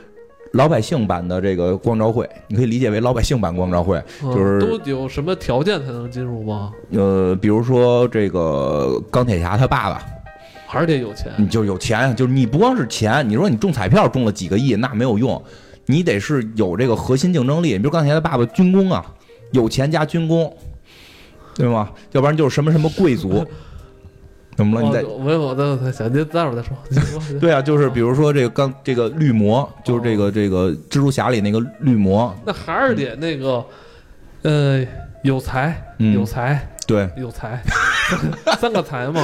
[0.56, 6.72] 老百姓版的这个光照会，你可以理解为老百姓版光照会，嗯就是都有什么条件才能进入吗？
[6.90, 10.02] 呃，比如说这个钢铁侠他爸爸，
[10.66, 11.30] 还是得有钱？
[11.36, 15.40] 你就有钱，就是你不光是钱，你说你中彩票中了几个亿，那没有用，
[15.86, 17.72] 你得是有这个核心竞争力。
[17.72, 19.04] 你比如钢铁侠他爸爸军工啊，
[19.52, 20.52] 有钱加军工，
[21.54, 21.90] 对吗？
[22.12, 23.44] 要不然就是什么什么贵族，
[24.56, 24.86] 怎么了？
[24.86, 26.76] 你在我我我我再想，您待会儿再说。
[27.38, 33.64] 对啊，就是比如说这个刚这个绿魔，就是这个这个蜘蛛侠里那个绿魔，那还是得那个，
[34.42, 34.84] 呃，
[35.22, 37.62] 有才，嗯有才，对，有才，
[38.58, 39.20] 三个才嘛，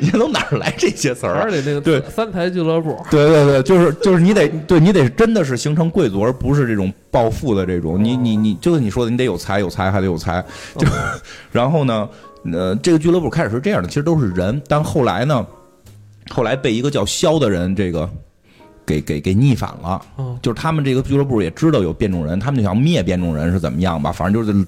[0.00, 1.50] 你从哪儿来这些词儿啊还？
[1.50, 2.98] 是得那个对三才俱乐部。
[3.10, 8.02] 对对对，就是就是你得对你得真的是形成贵族，而不是这种暴富的这种。
[8.02, 10.42] 你你你就是你说的，你得有才有才还得有才。
[10.78, 10.86] 就
[11.52, 12.08] 然后呢，
[12.50, 15.46] 呃，这个俱乐部开始是这样的，其实都是人，但后来呢，
[16.30, 18.08] 后来被一个叫肖的人这个
[18.84, 20.02] 给给给逆反了。
[20.18, 24.10] 嗯，就是他们这个俱乐部也知道有变种人，他们就想灭变种人是怎么样吧？
[24.10, 24.66] 反正就是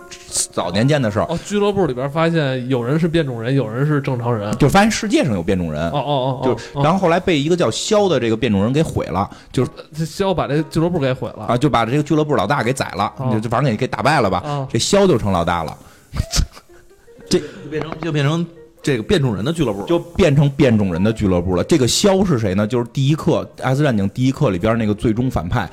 [0.53, 4.57] 早年间的事儿，哦，俱乐部里边发现有人是变种人，有人是正常人。
[4.57, 5.91] 就发现世界上有变种人。
[5.91, 14.39] 哦哦哦，就哦然后后来被一个叫肖的这个变种人给毁了，就是这肖把这俱乐部给毁了啊，就把这个俱乐部老大给宰了，哦就就反正给给打败了吧。
[14.47, 14.69] 啊！
[14.71, 15.77] 这肖就成老大了，
[17.29, 17.39] 就
[17.71, 18.47] 变成就变成
[18.83, 21.65] 这个变种人的俱乐部，就变成变种人的俱乐部了。
[21.65, 22.67] 这个肖是谁呢？
[22.67, 25.69] 就是第一课《X 战警》第一课里边那个最终反派，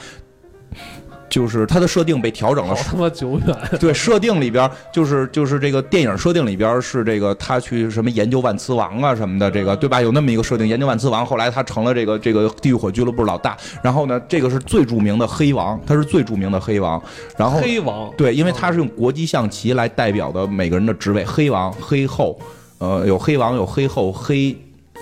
[1.32, 2.82] 就是它的设定被调整了好。
[2.84, 10.02] 他妈久远， 对，设定里边就是就是这个电影设定里边是这个他去什么研究万磁王啊什么的，这个对吧？
[10.02, 13.58] 有那么一个设定，研究万磁王，后来他成了这个这个地狱火俱乐部老大。
[13.82, 17.02] 然后呢，这个是最著名的黑王，他是最著名的黑王。
[17.38, 22.38] 然后黑王对，因为他是用国际象棋来代表的每个人的职位，黑王、黑后，
[22.80, 24.54] 呃，有黑王，有黑后，黑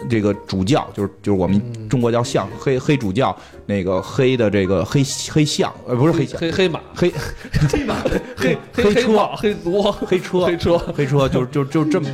[0.10, 3.36] 这个主教，就是就是我们中国叫相，黑黑主教，
[3.70, 7.14] 那个黑的这个黑黑象，呃，不是黑象，黑黑马，黑
[7.72, 7.96] 黑马，
[8.36, 12.08] 黑黑车黑马，黑车，黑车，黑车，就就就这么，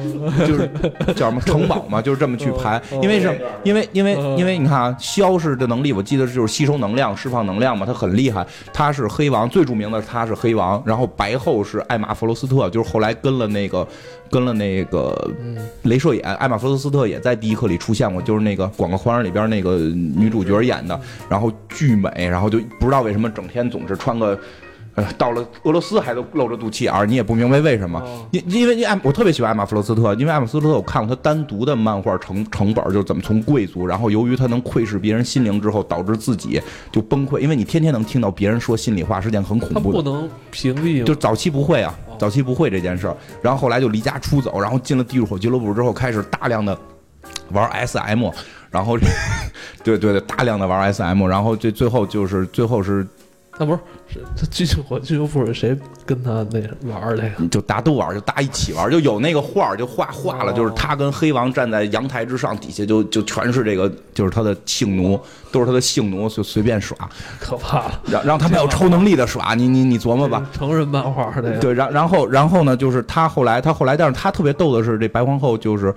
[0.46, 0.70] 就是
[1.16, 2.78] 叫什么城堡嘛，就是这么去排。
[2.92, 3.40] 哦因为什么？
[3.64, 8.46] 因为因为哦因为你看啊，消是的能力，我记得是就是吸收能量、释放能量嘛，他很厉害。
[8.74, 13.88] 他是黑王，最著名的他是黑王，然后白后是艾玛弗罗斯特，就是后来跟了那个
[14.30, 15.32] 跟了那个
[15.84, 21.00] 镭射眼，艾玛弗罗斯特也在第一课里出现过，就是那个广告花里边那个女主角演的，
[21.30, 24.40] 然后巨美，然后就不知道为什么整天总是穿个。
[24.96, 28.00] 呃，到了俄罗斯还都露着肚脐眼儿，你也不明白为什么。
[28.00, 40.02] 哦因因为因为艾我特别喜欢艾玛弗罗斯特，因为艾玛弗罗斯特我看过他单独的漫画成成本，就是怎么从贵族，然后由于他能窥视别人心灵之后，导致自己就崩溃，因为你天天能听到别人说心里话是件很恐怖的。
[40.02, 46.78] 不能屏蔽吗，就早期不会啊，哦早期不会这件事儿，然后后来就离家出走，然后进了地狱火俱乐部之后，开始大量的
[47.52, 48.30] 玩 SM，
[48.72, 48.98] 然后
[49.84, 53.06] 对对对，大量的玩 SM，然后最最后就是最后是
[53.58, 57.48] 那不是是这剧情我剧情部是谁跟他那玩儿这个？
[57.48, 65.20] 就大家都玩，就大家一起玩，就有那个画儿就画画了，哦就是他跟黑王站在阳台之上，底下就就全是这个，就是他的性奴，
[65.52, 66.98] 都是他的性奴，就随便耍，
[67.40, 70.46] 可怕了，让让他们有超能力的耍，你你你琢磨吧。
[70.52, 71.58] 成人漫画这个。
[71.60, 75.94] 对，然然后然后呢，就是他后来他后来，但是他特别逗的是，这白皇后就是，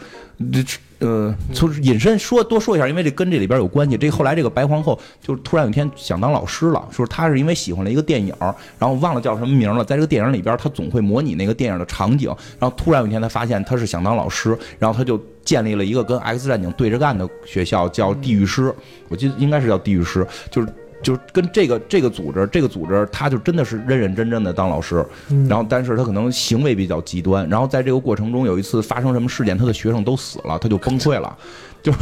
[0.52, 0.62] 这
[1.00, 3.96] 呃，就是引申说多说一下，因为这跟这里边有关系。
[3.96, 8.34] 这后来这个白皇后就突然有一天想当老师了，说她是因为喜欢了一个电影，
[8.78, 12.28] 然后忘了叫什么名了，在这个电影里边，她总会模拟那个电影的场景，
[12.58, 18.74] 然后突然有一天她发现她是想当老师，然后她就建立了一个跟 X 战警对着干的学校，叫地狱师，
[19.08, 20.68] 我记得应该是叫地狱师，就是。
[21.02, 31.36] 就是跟这个这个组织，这个组织，他就真的是认认真真的当老师，嗯然后但是他可能行为比较极端，然后在这个过程中有一次发生什么事件，他的学生都死了，他就崩溃了，
[31.82, 31.92] 就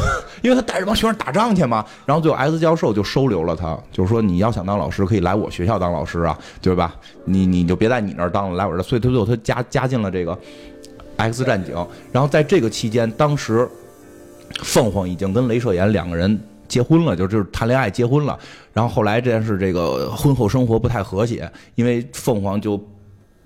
[0.43, 6.95] 因为他带着帮学生打仗去嘛，然后最后 S 教授就收留了他，就是说你要想当老师，可以来我学校当老师啊，对吧？
[7.27, 10.37] 你你就别在你那儿当了，来我这儿，所以他最后他加加进了这个
[11.19, 11.75] X 战警，
[12.13, 13.69] 然后在这个期间，当时
[14.63, 16.41] 凤凰已经跟镭射眼两个人。
[16.69, 18.39] 结婚了，就就是谈恋爱结婚了，
[18.73, 22.79] 然后后来这件事，这个婚后生活不太和谐，因为凤凰就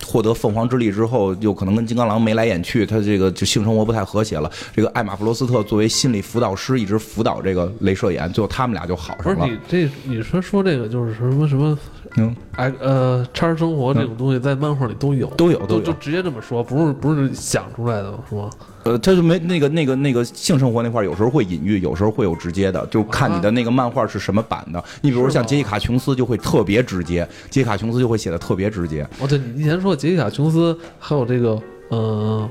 [0.07, 4.51] 获得凤凰之力之后，就可能跟金刚狼眉来眼去，他这个就性生活不太和谐了。
[4.75, 9.41] 这个艾玛弗罗斯特作为心理辅导师，一直辅导这个镭射眼，最后他们俩就好上了。
[9.41, 11.79] 不是你这你说说这个就是什么什么
[12.17, 18.51] 嗯，哎呃叉生活这种东西在漫画里都有都有都有就直接这么说，不是不是想出来的是吗？
[18.83, 24.83] 呃，他就没那个那个那个性生活那块儿，有时候会隐喻，有时候会有直接的，就看你的那个漫画是什么版的。
[25.03, 29.07] 你比如像杰西卡琼斯就会特别直接，杰西卡琼斯就会写的特别直接。
[29.19, 31.61] 哦，对你以前说杰西卡琼斯还有这个
[31.91, 32.51] 呃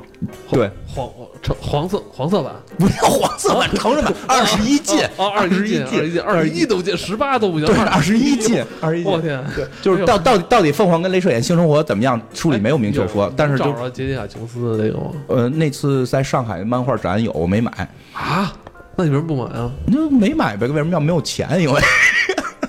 [0.52, 1.10] 对，黄
[1.42, 9.12] 橙黄色黄色版不是黄色版成人版，二十一禁哦，二十一禁，二十一禁，二十一都禁，十八都不行，对，二十一禁，二十一禁。
[9.12, 12.20] 我天，对，就是到到底到底凤凰跟镭射眼性生活怎么样？
[12.34, 15.12] 书里没有明确说，但是就你找着杰西卡琼斯的那个吗？
[15.28, 17.72] 呃那次在上海漫画展有，我没买，
[18.14, 18.54] 啊，
[18.96, 19.72] 那你为什么不买啊？
[19.86, 20.68] 你就没买呗？
[20.68, 21.48] 为什么要没有钱？
[21.60, 21.82] 因为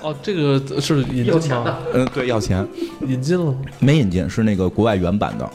[0.01, 1.77] 哦，这个是引进吗？
[1.93, 2.65] 嗯对要钱，
[3.07, 3.57] 引进了吗？
[3.79, 5.49] 没引进，是那个国外原版的。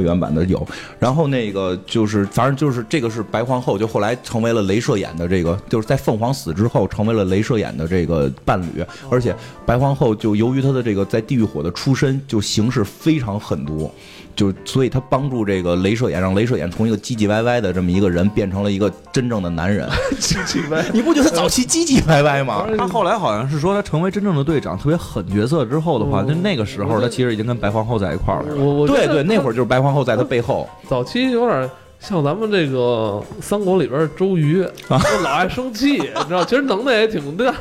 [0.00, 0.66] 原版的有，
[0.98, 9.34] 然后那个就是，反正就是这个是白皇后，就后来成为了镭射眼的这个，就是在凤凰死之后成为了镭射眼的这个伴侣，而且
[9.64, 13.90] 白皇后就由于她的这个在地狱火的出身，就行事非常狠毒，
[14.38, 19.88] 就所以他帮助这个镭射眼，让镭射眼从一个唧唧歪歪的这么一个人变成了一个真正的男人。
[20.20, 20.84] 唧唧歪。
[20.94, 22.64] 你不觉得他早期唧唧歪歪吗？
[22.78, 28.54] 他后来好像是说他成为真正的队长，特别狠角色之后的话，哦就那个时候他其实已经跟白皇后在一块儿了。
[28.54, 30.68] 我我对对，那会儿就是白皇后在他背后。
[30.88, 31.68] 早期有点
[31.98, 37.52] 像咱们这个三国里边的周瑜，啊 就老爱生气，你知道，其实能耐也挺大。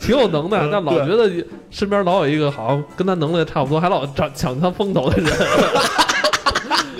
[0.00, 1.30] 挺有能耐，但老觉得
[1.70, 5.30] 身边老有一个好像跟他能耐差不多，还老抢抢他风头的人。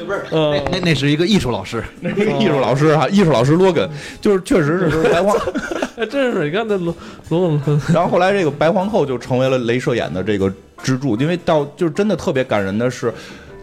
[0.06, 3.88] 不是呃那那那是一个艺术老师，那是一个艺术老师哈，艺术老师罗根，
[4.20, 5.36] 就是确实是就是白皇，
[5.96, 6.92] 哎，真是你看那罗
[7.28, 13.12] 罗根，然后后来这个白皇后就成为了镭射眼的这个支柱，因为到就是真的特别感人的是，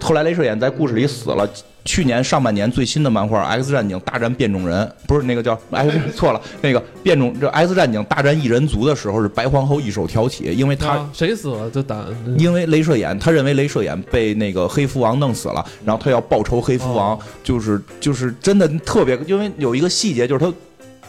[0.01, 1.47] 后来镭射眼在故事里死了。
[1.85, 12.03] 去年上半年最新的漫画《X 战警大战变种人》，不是那个叫 X 错了，那个变种这 X 战警大战异人族的时候是白皇后一手挑起，因为他啊谁死了就打，
[12.37, 20.53] 因为镭射眼，他认为镭射眼被那个黑蝠王弄死了，然后他要报仇黑蝠王，哦就是就是真的特别，因为有一个细节就是他。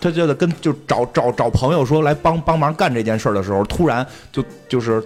[0.00, 5.02] 他觉得跟就找找找朋友说来帮帮忙干这件事儿的时候，突然就就是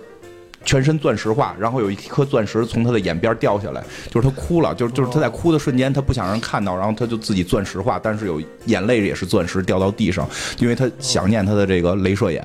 [0.65, 12.43] 全身钻石化，然后有一颗钻石从他的眼边掉下来，就是他哭了，就是就是他在哭的瞬间，他不想让人看到，然后他就自己钻石化，但是有眼泪也是钻石掉到地上，因为他想念他的这个镭射眼，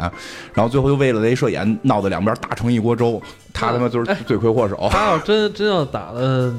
[0.53, 3.22] 然后最后又为了镭射眼闹得两边打成一锅粥，
[3.53, 4.88] 他他妈就是罪魁祸首。
[4.91, 6.53] 他要真真要打的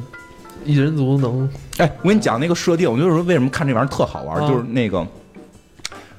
[0.64, 1.48] 异人族能
[1.78, 5.06] 哎，我跟你讲那个设定，我就是说为什么看这玩意儿特好玩，啊就是那个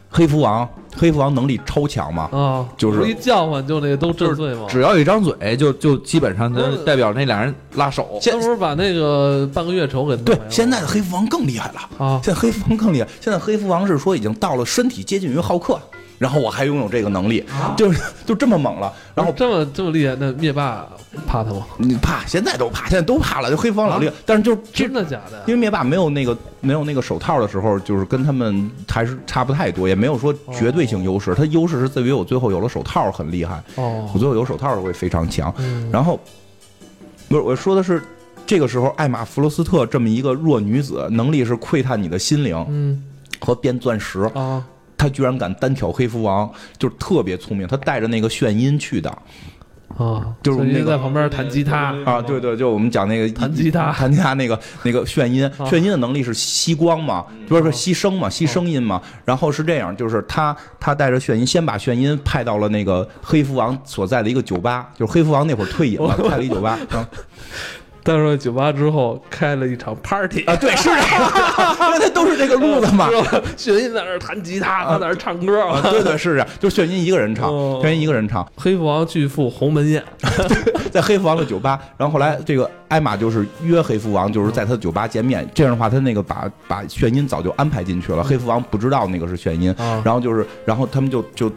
[0.10, 0.68] 黑蝠王，
[0.98, 4.66] 黑蝠王能力超强嘛，啊，就是一叫唤就那都震碎嘛？
[4.70, 8.18] 只要一张嘴就就基本上就代表那俩人拉手。
[8.22, 12.06] 现他不是把那个半个月仇给对现在的黑蝠王更厉害了。
[12.06, 15.80] 啊，现在黑蝠王更厉害，现在黑蝠王是说已经到了身体接近于浩克，
[16.20, 17.44] 然后我还拥有这个能力，
[17.76, 18.94] 就是就这么猛了。
[19.16, 20.86] 然后这么这么厉害，那灭霸
[21.26, 21.66] 怕他吗？
[21.78, 24.14] 你怕，现在都怕，现在都怕了，就黑方老厉害。
[24.26, 25.42] 但是就是真的假的？
[25.48, 31.34] 因为灭霸没有那个没有那个手套的时候，就是跟他们还是差不太多，也没有说绝对性优势。
[31.34, 35.54] 他优势是在于我最后有了手套很厉害，哦我，最后有手套会非常强。
[35.58, 36.20] 嗯然后
[37.30, 38.04] 不是我说的是
[38.46, 43.02] 这个时候，艾玛弗罗斯特这么一个弱女子，能力是窥探你的心灵嗯
[43.40, 44.62] 和变钻石，啊
[45.00, 46.48] 她居然敢单挑黑蝠王，
[46.78, 47.66] 就是特别聪明。
[47.66, 49.10] 他带着那个炫音去的。
[49.98, 53.92] 啊，就是那个在旁边弹吉他，啊，对对，就我们讲那个弹吉他。
[53.98, 59.02] 弹吉他那个那个炫音，啊炫音的能力是吸光嘛，不是不是吸声嘛，吸声音嘛。
[59.26, 66.78] 然后是这样，就是他他带着炫音，先把炫音派到了那个黑蝠王所在的一个酒吧，就是黑蝠王那会儿退隐了，开了一酒吧
[68.10, 68.18] 啊。
[68.18, 71.08] 到了酒吧之后开了一场 party 啊，对，是这样，
[71.88, 73.08] 因为他都是这个路子嘛。
[73.12, 73.42] 是吧？
[73.56, 75.62] 雪音在那儿弹吉他，他在那儿唱歌。
[75.62, 80.04] 啊，对对是这样，就是炫音一个人唱，哦炫音一个人唱，黑蝠王拒赴鸿门宴，
[80.92, 85.48] 在黑蝠王的酒吧，然后后来这个艾玛就是约黑蝠王，就是在他的酒吧见面。
[85.54, 91.52] 这样的话，他那个把把炫音早就安排进去了，黑蝠王不知道那个是炫音，啊然后就是，然后他们就就。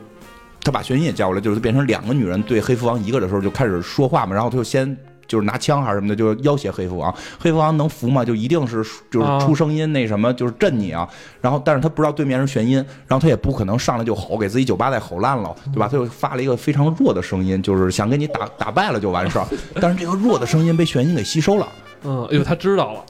[0.65, 4.97] 他把炫音也叫过来，就是变成两个女人对黑蝠王一个的时候就开始说话嘛，然后他就先
[5.33, 7.15] 就是拿枪还是什么的，就要挟黑蝠王。
[7.41, 8.23] 黑蝠王能服吗？
[8.23, 11.09] 就一定是就是啊出声音那什么，就是震你啊。
[11.41, 12.77] 然后但是他不知道对面是玄音，
[13.07, 15.89] 然后他也不可能上来就吼，给自己酒吧再吼烂了，对吧？
[15.91, 19.47] 他就发了一个非常弱的声音，就是想给你打打败了就完事儿。
[19.81, 21.67] 但是这个弱的声音被玄音给吸收了。
[22.05, 23.03] 嗯，哎呦，他知道了，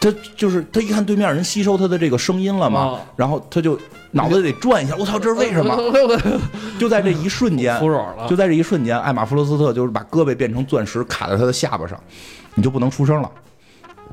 [0.00, 3.78] 他就是他一看对面人吸收他的这个声音了嘛，啊然后他就
[4.10, 5.76] 脑子得转一下，我操，这是为什么？
[6.78, 7.78] 就在这一瞬间，
[8.28, 11.98] 就，在这一瞬间，艾玛弗罗斯特就是把胳膊变成钻石卡在他的下巴上，
[12.54, 13.30] 你就不能出声了。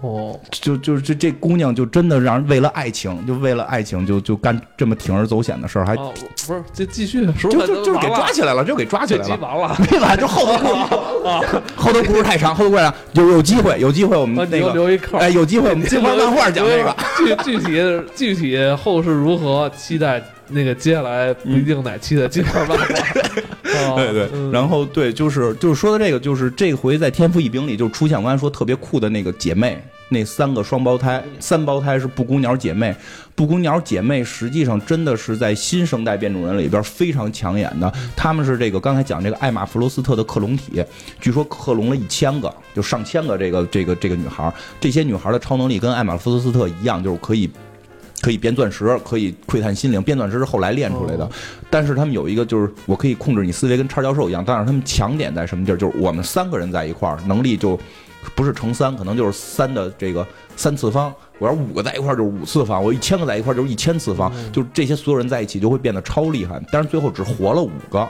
[0.01, 6.09] 哦，就就是这这姑娘就真的让人为了爱情，就为了爱情就就干这么铤而走险的事儿，还啊，
[6.47, 9.25] 不是，这继续，就是就就是给抓起起来了，就给抓起来了。
[9.25, 9.77] 集完了。
[9.91, 16.95] 没完，就后头故事， 后头故事太长，后头故事有有机会，有机会我们那个，留一扣，哎，有机会我们金花漫画讲这个。
[17.43, 22.85] 具具体具体后事如何，期待那个接下来不一定哪期的金花漫画。
[23.85, 24.51] 啊对对，嗯。
[24.51, 32.95] 然后对，就是就是说的这个，就是这回在天赋异禀里就出现我刚才说特别酷的那个姐妹，那三个双胞胎，三胞胎是布谷鸟姐妹，
[33.35, 40.83] 布谷鸟姐妹实际上真的是在新生代变种人里边非常抢眼的，他们是这个刚才讲这个艾玛弗罗斯特的克隆体，
[41.21, 47.49] 据说克隆了一千个，就上千个这个这个这个女孩儿，这些女孩儿的超能力跟艾玛弗罗斯特一样，就是可以。
[48.21, 50.01] 可以变钻石，可以窥探心灵。
[50.01, 51.31] 变钻石是后来练出来的，哦
[51.69, 54.43] 但是他们有一个就是我可以控制你思维，跟叉教授一样。
[54.45, 55.77] 但是他们强点在什么地儿？
[55.77, 57.79] 就是我们三个人在一块儿，能力就
[58.35, 61.13] 不是乘三，可能就是三的这个三次方。
[61.37, 64.31] 我要五个在一块儿就是五次方，我一千个在一块儿就是一千次方。
[64.51, 66.61] 就是这些所有人在一起就会变得超厉害。
[66.71, 68.09] 但是最后只活了五个，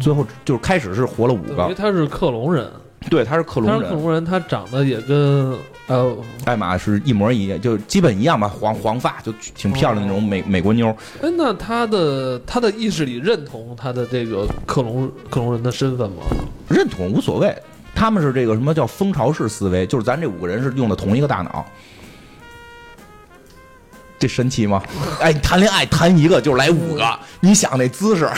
[0.00, 1.62] 最后就是开始是活了五个。
[1.62, 2.68] 因为他是克隆人，
[3.08, 5.56] 对，他是克隆人，是克隆人，他长得也跟
[5.86, 6.16] 呃，
[6.46, 10.88] 艾玛是一模一样，就基本一样吧，黄黄发就挺漂亮的那种美美国妞。
[11.20, 16.22] 哎，那他的他的意识里认同他的这个克隆克隆人的身份吗？
[16.68, 17.54] 认同无所谓。
[17.94, 21.64] 他们是这个什么叫蜂巢式思维，就是咱这五个人是用的同一个大脑，
[24.18, 24.82] 这神奇吗？
[25.20, 28.28] 哎，谈恋爱谈一个就来五个，你想那姿势。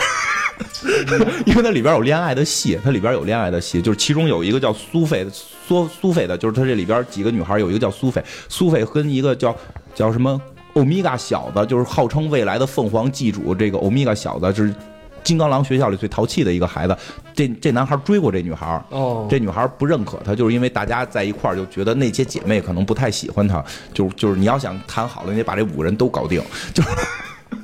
[1.46, 9.54] 因为它里边有恋爱的戏，它里边有恋爱的戏，就是其中有一个叫苏菲的苏苏菲的，就是它这里边几个女孩有一个叫苏菲，苏菲跟一个叫
[9.94, 10.40] 叫什么
[10.74, 14.74] 欧米伽小子，就是号称未来的凤凰祭主，这个欧米伽小子是
[15.22, 16.96] 金刚狼学校里最淘气的一个孩子。
[17.34, 26.42] 这这男孩追过这女孩，哦，这女孩不认可他，就是因为大家在一块儿就觉得那些姐妹可能不太喜欢他，就就是你要想谈好了，你得把这五个人都搞定。
[26.72, 26.88] 就是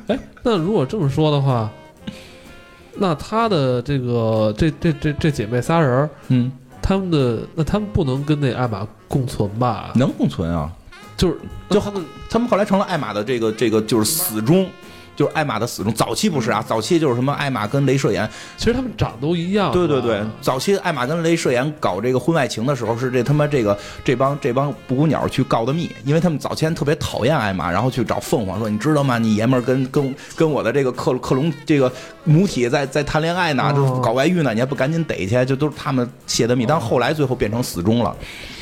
[0.08, 1.70] 哎，那如果这么说的话，
[2.94, 9.92] 那他的这个这这这这姐妹仨人儿，嗯，他们的那他们不能跟那艾玛共存吧？
[9.94, 10.70] 能共存啊。
[11.16, 11.36] 就是
[11.70, 14.68] 就他们他们后来成了艾玛的这个这个就是死忠，
[15.14, 15.92] 就是艾玛的死忠。
[15.92, 19.72] 早期不是啊，早期就是什么艾玛跟镭射眼，其实他们长都一样。
[19.72, 29.18] 对对对，早期艾玛跟镭射眼搞这个婚外情的时候，是这他妈这个这帮这帮布谷鸟去告的密，因为他们早前特别讨厌艾玛，然后去找凤凰说，你知道吗？
[29.18, 31.92] 你爷们儿跟跟跟我的这个克克隆这个
[32.24, 35.44] 母体在在谈恋爱呢，哦就是搞外遇呢，你还不赶紧逮去？
[35.44, 38.16] 就都是他们泄的密，但后来最后变成死忠了，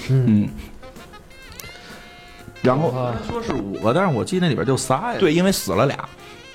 [0.09, 0.48] 嗯，嗯。
[2.62, 5.18] 然后啊说是五个，但是我记得那里边就仨呀。
[5.18, 5.96] 对，因为死了俩，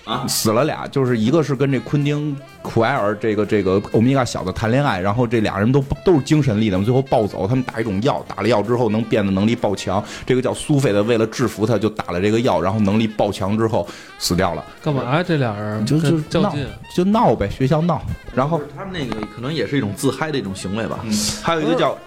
[0.06, 13.88] 啊死了俩，就是一个是跟这昆汀·库埃尔这个这个欧米伽小子谈恋爱，然后这俩人都都是精神力的，最后暴走，他们打一种药，打了药之后能变得能力爆强，这个叫苏菲的，为了制服他，就打了这个药，然后能力爆强之后
[14.20, 15.24] 死掉了，干嘛呀？
[15.24, 16.68] 这俩人就就闹跟较劲？
[16.96, 18.02] 就闹呗，学校闹，
[18.34, 21.00] 然后他们那个可能也是一种自嗨的一种行为吧。
[21.04, 21.98] 嗯，还有一个叫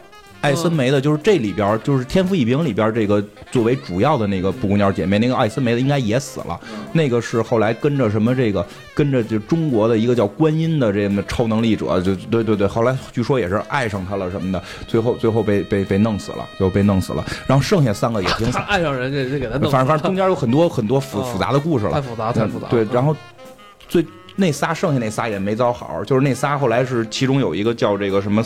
[0.41, 6.59] 艾森梅的，就是这里边儿就是《天赋异禀》里边儿这个作为主要的那个布谷鸟姐妹，那个艾森梅的应该也死了。
[6.93, 8.65] 那个是后来跟着什么这个
[8.95, 17.25] 跟着就中国的一个叫观音的这么超能力者，就对对对，后来据说也是爱上他了什么的，最后最后被被被弄死了，最后被弄死了。
[17.47, 19.71] 然后剩下三个也挺他惨，爱上人家，就给他弄。
[19.71, 22.01] 反正反正中间有很多很多复哦复杂的故事了太。
[22.01, 22.69] 复杂，太复杂。
[22.69, 23.19] 对，然后后
[23.89, 24.05] 最
[24.41, 28.43] 那仨剩下那仨也没遭好，就是那仨后来是其中有一个叫这个什么，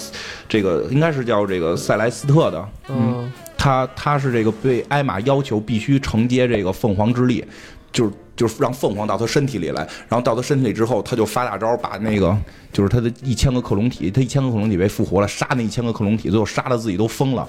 [0.49, 7.45] 这个应该是叫这个塞莱斯特的，嗯他他是这个被艾玛要求必须承接这个凤凰之力，
[7.93, 12.37] 就是就是让凤凰到他身体里来，然后到他身体里之后，他就发大招，把那个
[12.73, 17.47] 就是他的一千个克隆体，他一千个克隆体被复活了，杀那一千个克隆体，最后杀的自己都疯了。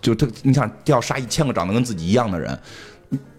[0.00, 2.56] 就他，你想要杀一千个长得跟自己一样的人，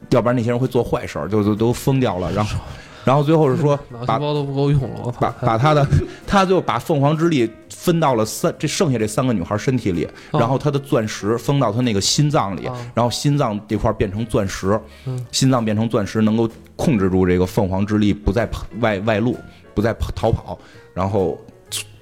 [0.10, 2.30] 要不然那些人会做坏事儿，就就都疯掉了。
[2.34, 2.60] 然后，
[3.06, 5.30] 然后最后是说把 脑细胞都不够用了，把！
[5.42, 5.86] 把他的，
[6.28, 18.48] 他就把凤凰之力分到了三这剩下这三个女孩身体里，哦然后他的钻石封到他那个心脏里哦，然后心脏这块变成钻石嗯，心脏变成钻石能够控制住这个凤凰之力不再
[18.80, 19.36] 外外露，
[19.74, 20.58] 不再逃跑，
[20.94, 21.38] 然后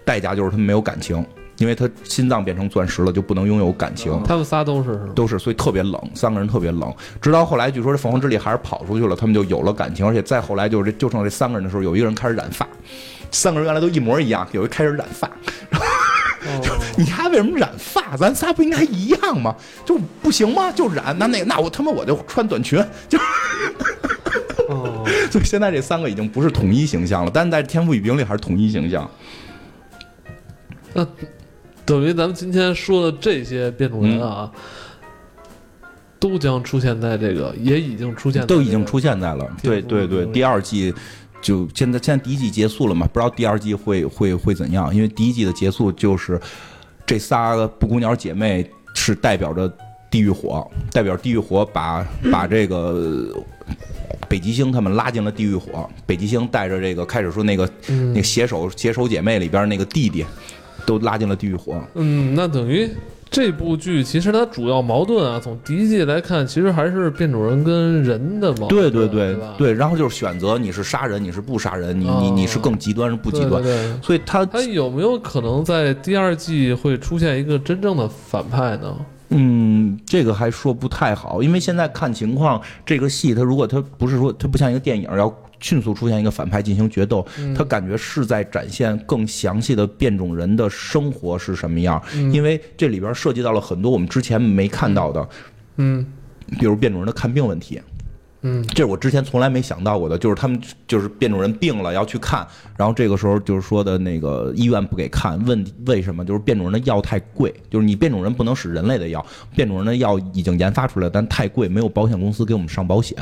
[0.04, 1.24] 代价就是他们没有感情，
[1.58, 4.12] 因为他心脏变成钻石了，就不能拥有感情。
[4.24, 6.94] 他们仨都是都是，所以特别冷，三个人特别冷。
[7.22, 12.68] 直到后来，据说这凤凰之力还是跑出去了，他们就有了感情，而且再后来就是就剩这三个人的时候，有一个人开始染发，
[13.32, 15.28] 三个人原来都一模一样，有一个开始染发。
[16.48, 18.16] 哦你还为什么染发？
[18.16, 19.56] 咱仨不应该一样吗？
[19.86, 20.72] 就不行吗？
[20.72, 23.20] 就染，那那那我他妈我就穿短裙，就
[24.70, 29.10] 哦， 所以现在这三个已经不是统一形象了，但是在《天赋与兵力还是统一形象。
[30.94, 31.06] 那
[31.88, 34.52] 等于咱们今天说的这些变种人啊，
[36.20, 39.50] 都将出现在这个，也已经出现在这个，都已经出现在了。
[39.64, 40.94] 对对对，第二季
[41.42, 46.38] 就现在现在第一季结束了嘛，不知道第二季会会会怎样，因为第一季的结束就是
[47.06, 49.72] 这仨布谷鸟姐妹是代表着
[50.12, 53.34] 地狱火，代表地狱火把 把这个。
[54.30, 60.26] 北极星他们拉进了地狱火，北极星带着这个开始说那个嗯那个携手携手姐妹里边那个弟弟，
[60.88, 61.80] 都拉进了地狱火。
[61.94, 62.90] 嗯，那等于
[63.30, 78.96] 这部剧其实它主要矛盾啊，从第一季来看，其实还是变种人跟人的矛盾，对对对对对，然后就是选择你是杀人，你是不杀人，你你你是更极端是不极端，对对对所以他他有没有可能在第二季会出现一个真正的反派呢？
[79.30, 85.30] 嗯，这个还说不太好，因为现在看情况，这个戏它如果它不是说它不像一个电影要
[85.60, 95.30] 迅速出现一个反派进行决斗，他感觉是在展现更详细的变种人的生活是什么样，嗯因为这里边涉及到了很多我们之前没看到的，
[95.78, 96.06] 嗯
[96.60, 97.82] 比如变种人的看病问题。
[98.44, 102.48] 嗯这是我之前从来没想到过的，就是他们就是变种人病了要去看，
[102.78, 106.24] 然后这个时候就是说的那个医院不给看，问为什么？
[106.24, 113.18] 就是变种人的药太贵，就是你变种人不能使人类的药，变种人的药已经研发出来，但太贵，没有保险公司给我们上保险。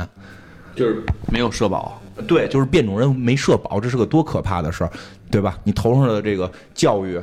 [0.76, 4.90] 就是没有社保，对，就是变种人没社保，这是个多可怕的事儿，
[5.30, 5.58] 对吧？
[5.64, 7.20] 你头上的这个教育。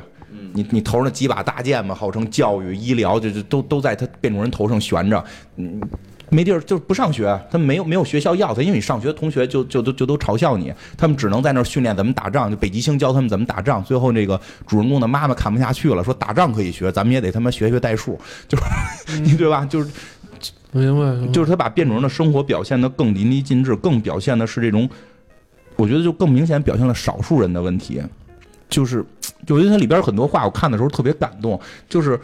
[0.52, 5.24] 你你头上的几把大剑嘛，号称教育、医疗，就就都都在他变种人头上悬着，
[5.56, 5.80] 嗯，
[6.28, 13.82] 没地儿就是不上学，他们没有没有学校要他，因为你上学，同学就就都就都嘲笑你，他们只能在那儿训练怎么打仗，就北极星教他们怎么打仗。
[13.84, 18.18] 最后那个主人公的妈妈看不下去了，说打仗可以学，咱们也得他妈学学代数，
[18.48, 18.64] 就是
[19.22, 19.64] 你对吧？
[19.64, 19.90] 就是
[20.74, 24.88] 明白，就是他把变种人的生活表现得更淋漓尽致，更表现的是这种，
[25.76, 28.02] 我觉得就更明显表现了少数人的问题，
[28.68, 29.04] 就是，
[29.46, 31.58] 就我觉得它里边有很多话，我看的时候特别感动，
[31.88, 32.20] 就是。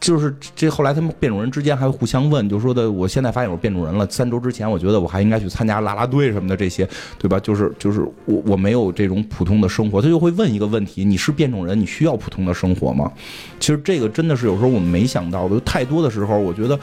[0.00, 4.08] 就是这后来他们变种人之间还互相问，就说的我现在发现我变种人了。
[4.08, 7.40] 三周之前我觉得我还应该去参加啦啦队什么的这些，对吧？
[7.40, 13.10] 就是就是我我没有这种普通的生活，他就会问一个问题：你是变种人，你需要普通的生活吗？
[13.58, 16.78] 其实这个真的是有时候我们没想到的，太多的时候我觉得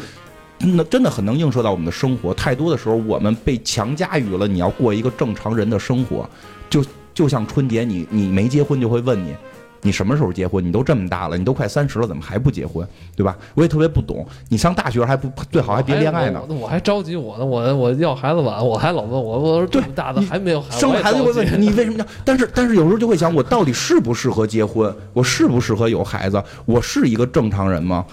[0.59, 2.33] 那真的很能映射到我们的生活。
[2.33, 6.27] 太多的时候，我们被强加于了你要过一个正常人的生活，
[6.69, 6.83] 就
[7.13, 9.35] 就像春节，你你没结婚就会问你。
[9.81, 10.65] 你什么时候结婚？
[10.65, 12.87] 你都这么大了，你都快三十了，怎么还不结婚？
[13.15, 13.37] 对吧？
[13.53, 14.25] 我也特别不懂。
[14.49, 16.41] 你上大学还不最好还别恋爱呢。
[16.49, 22.05] 我我还着急我呢，我我要孩子晚，我还老问我，我说这么大的还没有孩子，生孩子就会问你为什么要？
[22.23, 24.91] 但是但是有时候就会想，我到底适不适合结婚？
[25.13, 26.43] 我适不适合有孩子？
[26.65, 28.03] 我是一个正常人吗？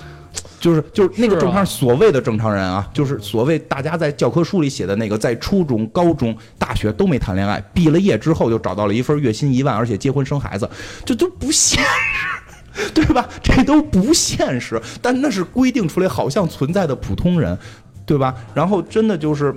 [0.62, 10.70] 就是就是那个正常，所谓的正常人啊，就是所谓大家在教科书里写的那个，在初中、高中、大学都没谈恋爱，毕了业之后就找到了一份月薪一万，而且结婚生孩子，
[11.04, 13.28] 这都不现实，对吧？
[13.42, 17.58] 这都不现实，但那是规定出来好像存在的普通人，
[18.06, 18.34] 对吧？
[18.54, 19.54] 然后真的就是。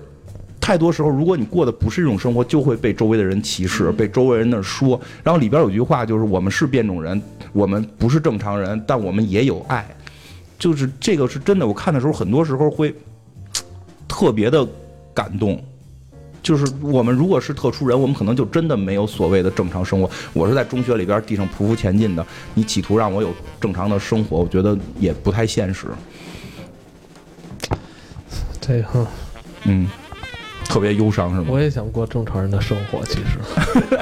[0.57, 4.99] 太多时候，如果你过的不是这种生活，就会被周围的人歧视，被周围人那儿说。
[5.23, 7.21] 然后里边有句话就是：“我们是变种人，
[7.53, 9.87] 我们不是正常人，但我们也有爱。”
[10.57, 12.93] 就是这个是真的，我看的时候很多时候会
[14.07, 14.67] 特别的
[15.13, 15.63] 感动。
[16.41, 20.07] 就是我们如果是特殊人，我们可能就真的没有所谓的正常生活。
[20.31, 25.87] 我是在中学里边地上匍匐前进的，你企图让我有正常的生活，我觉得也不太现实。
[28.61, 29.07] 这哈
[29.63, 29.87] 嗯，
[30.67, 31.47] 特别忧伤是吗？
[31.49, 33.39] 我也想过正常人的生活，其实，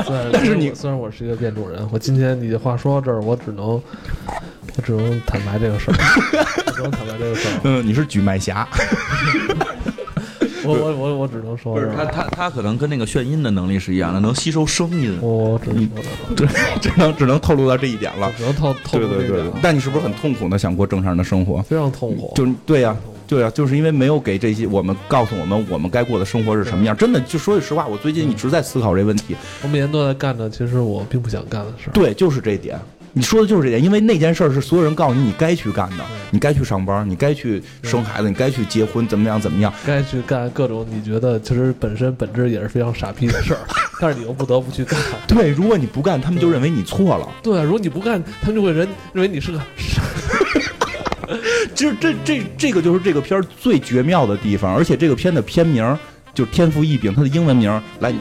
[0.31, 5.95] 但是你虽然我是一个变种人，我今天你的话说到这儿，我只能我只能坦白这个事儿，
[6.65, 8.67] 我只能坦白这个事儿，嗯，你是举麦侠，
[10.65, 15.17] 我我我我只能说不是他他他可能跟那个眩晕的能力是一样的，能吸收声音。
[15.21, 16.49] 我我只能说到这儿，
[16.79, 18.31] 只只能只能透露到这一点了。
[18.37, 19.43] 只能透透对对对。
[19.61, 20.57] 但你是不是很痛苦呢？
[20.57, 21.61] 想过正常人的生活？
[21.61, 22.95] 非常痛苦，就对呀、
[23.27, 26.95] 对啊、就是因为没有给这些我们告诉我们我们该过的生活是什么样。
[26.95, 29.35] 真的，就说句实话，我最近一直在思考这问题。
[29.61, 31.93] 我每天都在干着其实我并不想干的事儿。
[31.93, 32.79] 对，就是这点。
[33.15, 39.71] 你说的就是这点，因为那件事儿是所有人告诉你你该去干的，你该去上班，你该去生孩子，你该去结婚，怎么样怎么样。
[39.85, 43.59] 该去干各种你觉得其实本身本质也是非常傻逼的事儿，
[44.01, 44.99] 但是你又不得不去干。
[45.27, 47.29] 对，如果你不干，他们就认为你错了。
[47.43, 50.01] 对，如果你不干，他们就会人认为你是个其
[51.89, 55.97] 实这这这个就是这个片儿最绝妙的地方，而且这个片的片名
[56.33, 57.69] 就是天赋异禀，它的英文名
[57.99, 58.19] 来，你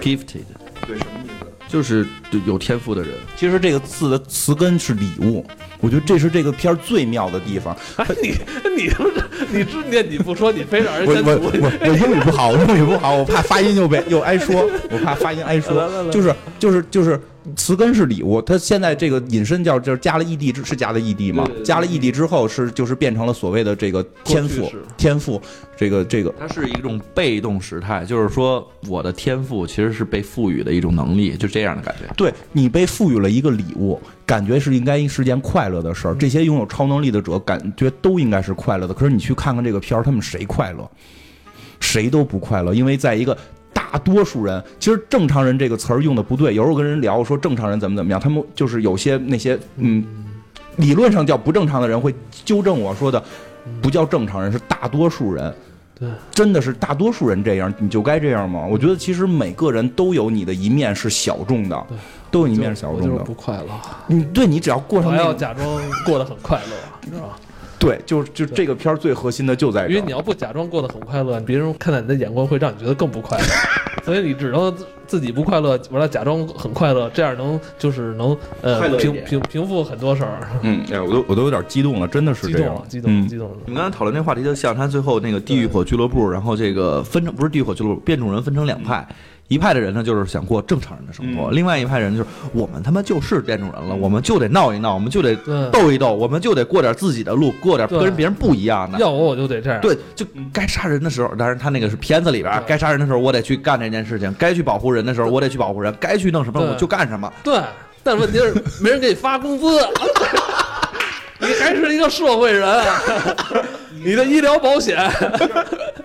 [0.00, 0.44] Gifted
[0.86, 1.46] 对什么意思？
[1.68, 2.06] 就是
[2.46, 3.10] 有天赋的人。
[3.36, 5.44] 其实这个字的词根是礼物，
[5.80, 7.76] 我觉得这是这个片儿最妙的地方。
[7.96, 8.34] 哎，你
[8.74, 9.12] 你不是
[9.50, 11.50] 你知念你不说，你非让人我我。
[11.52, 17.20] 我我英语不好，我英语不好，我怕发音又被又挨说，我怕发音挨说，来就是就是就是
[17.54, 21.60] 词根是礼物，它现在这个引申叫就是加了 ed 之是加了 ed 吗对对？
[21.60, 25.40] 对加了 ed 之后是就是变成了所谓的这个天赋天赋
[25.76, 32.12] 这个这个它是一种被动时态，就是说我的天赋其实是被赋予的一种能力，就这样的感觉。
[32.16, 36.14] 对你被赋予了一个礼物，感觉是应该是件快乐的事儿。
[36.14, 38.94] 这些拥有超能力的者，感觉都应该是快乐的。
[38.94, 40.90] 可是你去看看这个片儿，他们谁快乐？
[41.80, 43.38] 谁都不快乐，因为在一个
[43.90, 46.54] 大多数人，其实“正常人”这个词儿用的不对。
[46.54, 50.04] 有时候跟人聊说正常人怎么怎么样，他们就是有些那些嗯，
[50.76, 52.14] 理论上叫不正常的人会
[52.44, 53.22] 纠正我说的，
[53.80, 55.54] 不叫正常人，是大多数人。
[55.98, 58.64] 对，真的是大多数人这样，你就该这样吗？
[58.64, 61.98] 我觉得其实每个人都有你的一面是小众的对，
[62.30, 63.24] 都有一面是小众的。
[63.24, 63.64] 不快乐，
[64.06, 67.36] 你对你只要过我还要上那个，假装过得很快乐，你知道吧？
[67.78, 73.44] 对，就是就这个片儿最核心的就在这儿因为你要不假装过得很快乐，别人看待你的眼光会让你觉得更不快乐，
[74.04, 80.48] 所以你只能自自己不快乐，完了假装很快乐，这样能就是能呃平平平复很多事儿。
[80.62, 83.56] 嗯，哎，我都我都有点激动了，真的是这样激动了，，激动了，嗯激动了。
[83.66, 89.06] 你们刚才讨论那话题，就像他最后那个地狱火俱乐部，然后这个分成不是地狱火俱乐部，变种人分成两派。
[89.48, 91.56] 一派的人呢，就是想过正常人的生活；嗯。
[91.56, 98.98] 另外一派人就是我们他妈就是变种人了，我们就得闹一闹，我们就得对，斗一斗，我们就得过点自己的路，过点对跟别人不一样的。
[98.98, 99.80] 要我我就得这样。
[99.80, 106.68] 对，就该杀人的时候，当然他那个是片子里边，该杀人的时候我得去干这件事情，该去保护人的时候我得去保护人，该去弄什么对。
[106.68, 107.32] 我就干什么。
[107.42, 107.58] 对，
[108.02, 109.64] 但问题是没人给你发工资，
[111.40, 112.84] 你还是一个社会人，
[114.04, 114.98] 你的医疗保险。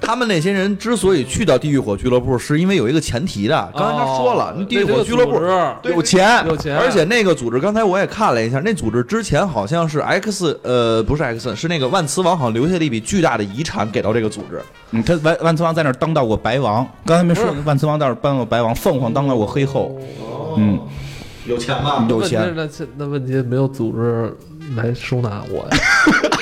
[0.06, 3.72] 他们那些人之所以去到地狱火俱乐部，是因为有一个前提的。
[3.74, 5.41] 刚才他说了，那地狱火俱乐部
[5.89, 14.62] 有钱，有钱，而且那个组织，刚才我也看了一下，那组织之前好像是 X，呃，不是 X，是那个万磁王，好像留下了一笔巨大的遗产给到这个组织。
[14.91, 19.97] 嗯，他万万磁王在那儿当到过白王，刚才没说万磁王在那儿当过白王，凤凰当到过黑后，
[20.58, 20.78] 嗯，
[21.47, 22.06] 有钱吧？
[22.10, 22.54] 有钱。
[22.54, 24.36] 那那问题没有组织
[24.76, 25.78] 来收纳我呀。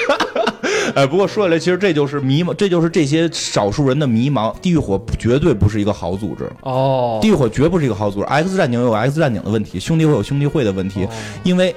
[0.95, 4.53] 哎，不过说起来，其实这就是迷茫，这就是这些少数人的迷茫。
[4.61, 8.25] 地狱火绝对不是一个好组织，哦地狱火绝不是一个好组织。
[8.25, 11.09] X 战警有 X 战警的问题，兄弟会有兄弟会的问题，哦
[11.43, 11.75] 因为。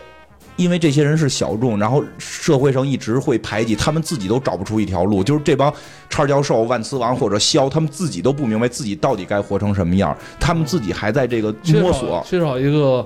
[0.57, 5.21] 因为这些人是小众，然后社会上一直会排挤，他们自己都找不出一条路。
[5.21, 5.75] 就是这帮
[6.09, 13.05] 叉教授、万磁王或者肖，他们自己都不明白自己到底该活成什么样，他们自己还在这个摸索，缺少一个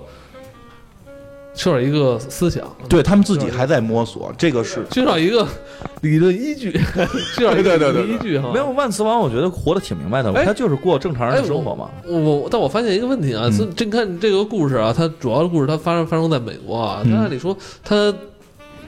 [1.59, 4.33] 缺少一个思想，对他们自己还在摸索。
[4.39, 5.45] 这个是缺少一个
[6.03, 6.71] 理论依据，
[7.35, 8.53] 缺少一个对对对对理论依据哈。
[8.55, 11.91] 没有万磁王，我觉得活得挺明白的，哎他就是过正常人的生活嘛。
[12.07, 18.15] 我我，但我发现一个问题啊，这你看这个故事啊，它主要的故事它发生发生在美国啊，按理说它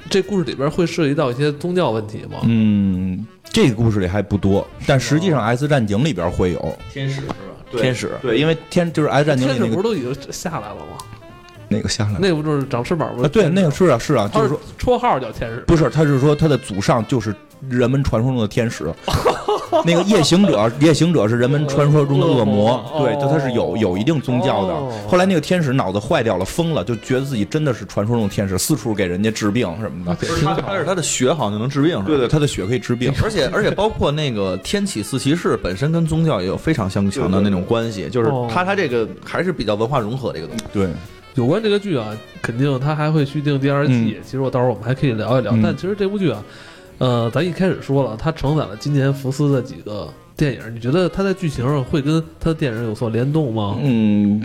[0.08, 2.38] 这故事里边会涉及到一些宗教问题吗？
[2.44, 6.78] 嗯，这个故事里还不多，但实际上《X 战警》里边会有。
[6.92, 7.34] 天使是吧？
[7.72, 11.19] 天使，对，因为天就是《X 战警》天使里那个不是都已经下来了吗？
[11.70, 13.22] 那个下来了那不就是长翅膀吗？
[13.24, 15.60] 啊，对，那个是啊是啊，就是是说绰号叫天使。
[15.66, 17.34] 不是，他是说他的祖上就是
[17.68, 18.92] 人们传说中的天使。
[19.86, 24.92] 那个夜行者，夜行者是人们传说中的恶魔 恶，魔对，就他是有哦有一定宗教的哦。
[25.08, 30.16] 后来那个天使脑子坏掉了，疯了，就觉得自己真的是传说中的天使，四处给人家治病什么的。
[30.42, 33.12] 他他是他的血好像就能治病，是吧对对，他的血可以治病。
[33.22, 40.64] 而且 而且包括那个天启四骑士本身跟宗教也有非常相强的那种关系，就是哦他他这个还是比较文化融合的一个东西。
[40.72, 40.88] 对，
[41.40, 43.94] 有关这个剧啊，肯定他还会续订第二季。
[43.94, 45.52] 嗯其实我到时候我们还可以聊一聊。
[45.54, 46.44] 嗯但其实这部剧啊，
[46.98, 50.06] 呃，咱一开始说了，它承载了今年福斯的几个
[50.36, 50.60] 电影。
[50.74, 53.78] 你觉得它在剧情上会跟它的电影有所联动吗？
[53.80, 54.42] 嗯，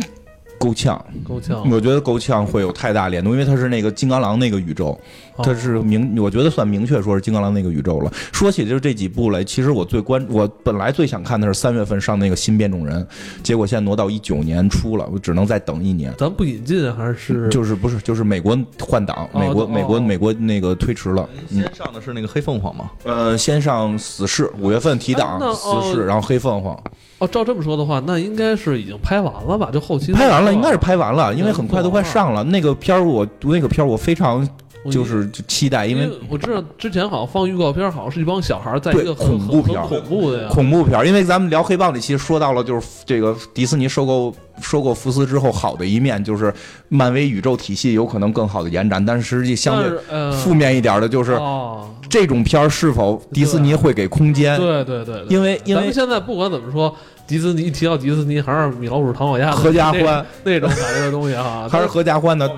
[0.58, 1.04] 够呛。
[1.28, 4.98] 够呛，我觉得够呛会有太大联动，因为它是那个金刚狼那个宇宙，
[5.44, 8.12] 它是明，我觉得算明确说是金刚狼那个宇宙了。
[8.32, 13.06] 说起就是这几部来，其实我最关，我本来最想看的是三月份上那个新变种人，
[13.44, 16.14] 结果现在挪到一九年初了，我只能再等一年。
[16.18, 17.50] 咱不引进还是？
[17.50, 25.92] 就是不是就是美国换档，哦美国哦美国美国那个推迟了，嗯先上的是那个黑凤凰嘛，呃，先上死侍，五月份提档哎死哦。
[25.94, 26.78] 侍，然后黑凤凰。
[27.18, 29.70] 哦，照这么说的话，那应该是已经拍完了吧？
[29.72, 32.44] 就后期拍完了，应该是拍完了，因为很快都快上了。
[32.44, 34.48] 那个片儿我那个片儿我非常我
[34.92, 40.50] 就是期待，因为我知道之前好像放预告片，好像是一帮小孩在一个恐怖片恐怖的呀。
[40.50, 46.54] 恐怖片，因为咱们聊黑豹那期说到了，就是这个迪士尼收购收购福斯之后好的一面，就是
[46.90, 54.58] 漫威宇宙体系有可能更好的延展，但是实际相对呃，负面一点的就是哦，这种片儿是否迪士尼会给空间？
[54.60, 56.96] 对对对，对因为因为现在不管怎么说，
[57.28, 62.50] 迪士尼一提到迪士尼，还是米老鼠、唐老鸭合家欢那种感觉的东西哈，还是合家欢的，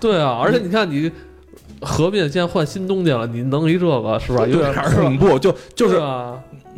[0.00, 1.10] 对啊，而且你看你
[1.80, 4.46] 合并现在换新东家了，你弄一这个是吧？
[4.46, 6.34] 有有点儿恐怖，就就是啊，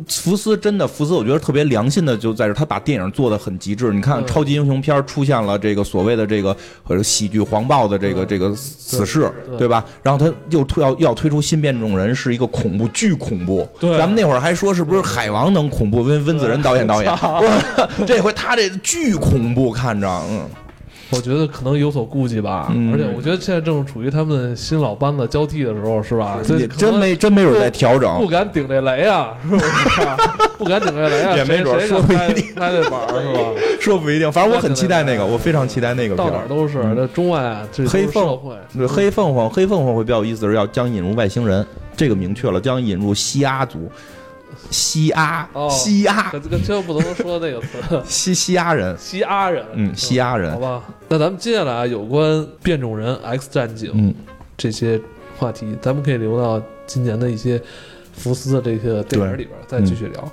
[0.07, 3.91] 福斯真的，福斯我觉得特别良心的就在这，他把电影做的很极致。
[3.93, 6.55] 你看超级英雄片儿出现了这个所谓的这个
[6.87, 9.85] 呃喜剧黄暴的这个这个死侍，对对吧？
[10.03, 13.67] 然后他又推要要推出新变种人，是一个恐怖巨恐怖。
[13.79, 16.01] 对咱们那会儿还说是不是海王能恐怖？
[16.01, 17.13] 温温子仁导演导演，
[18.05, 20.41] 这回他这巨恐怖，看着嗯。
[21.11, 22.67] 我觉得可能有所顾忌吧。
[22.71, 26.39] 嗯而且我觉得现在正处于他们新老班子交替的时候，是吧？
[26.57, 29.65] 也真没真没准在调整不，敢顶这雷啊，是不是？
[30.57, 33.39] 不敢顶这雷啊，也没准谁说不一谁敢拍拍这板儿是吧？
[33.79, 34.31] 说不一定。
[34.31, 38.55] 反正我很期待那个，我非常期待那个片到哪都是，那中外啊，这黑凤社会。
[38.77, 41.65] 对，黑凤凰，黑凤凰会比较有意思的是要将引入外星人，
[41.95, 43.89] 这个明确了，将引入西阿族，
[44.71, 50.83] 西阿，哦西阿，这个千万不能说那个词， 西西阿人，西阿人，嗯，西阿人好，吧。
[51.07, 54.13] 那咱们接下来啊，有关变种人、X 战警嗯，
[54.57, 54.99] 这些
[55.37, 57.61] 话题，咱们可以留到今年的一些
[58.13, 60.31] 福斯的这个电影里边再继续聊，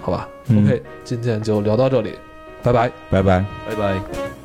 [0.00, 2.14] 好吧嗯？OK，今天就聊到这里，
[2.62, 2.90] 拜拜。
[3.10, 3.44] 拜拜。
[3.68, 4.37] 拜拜。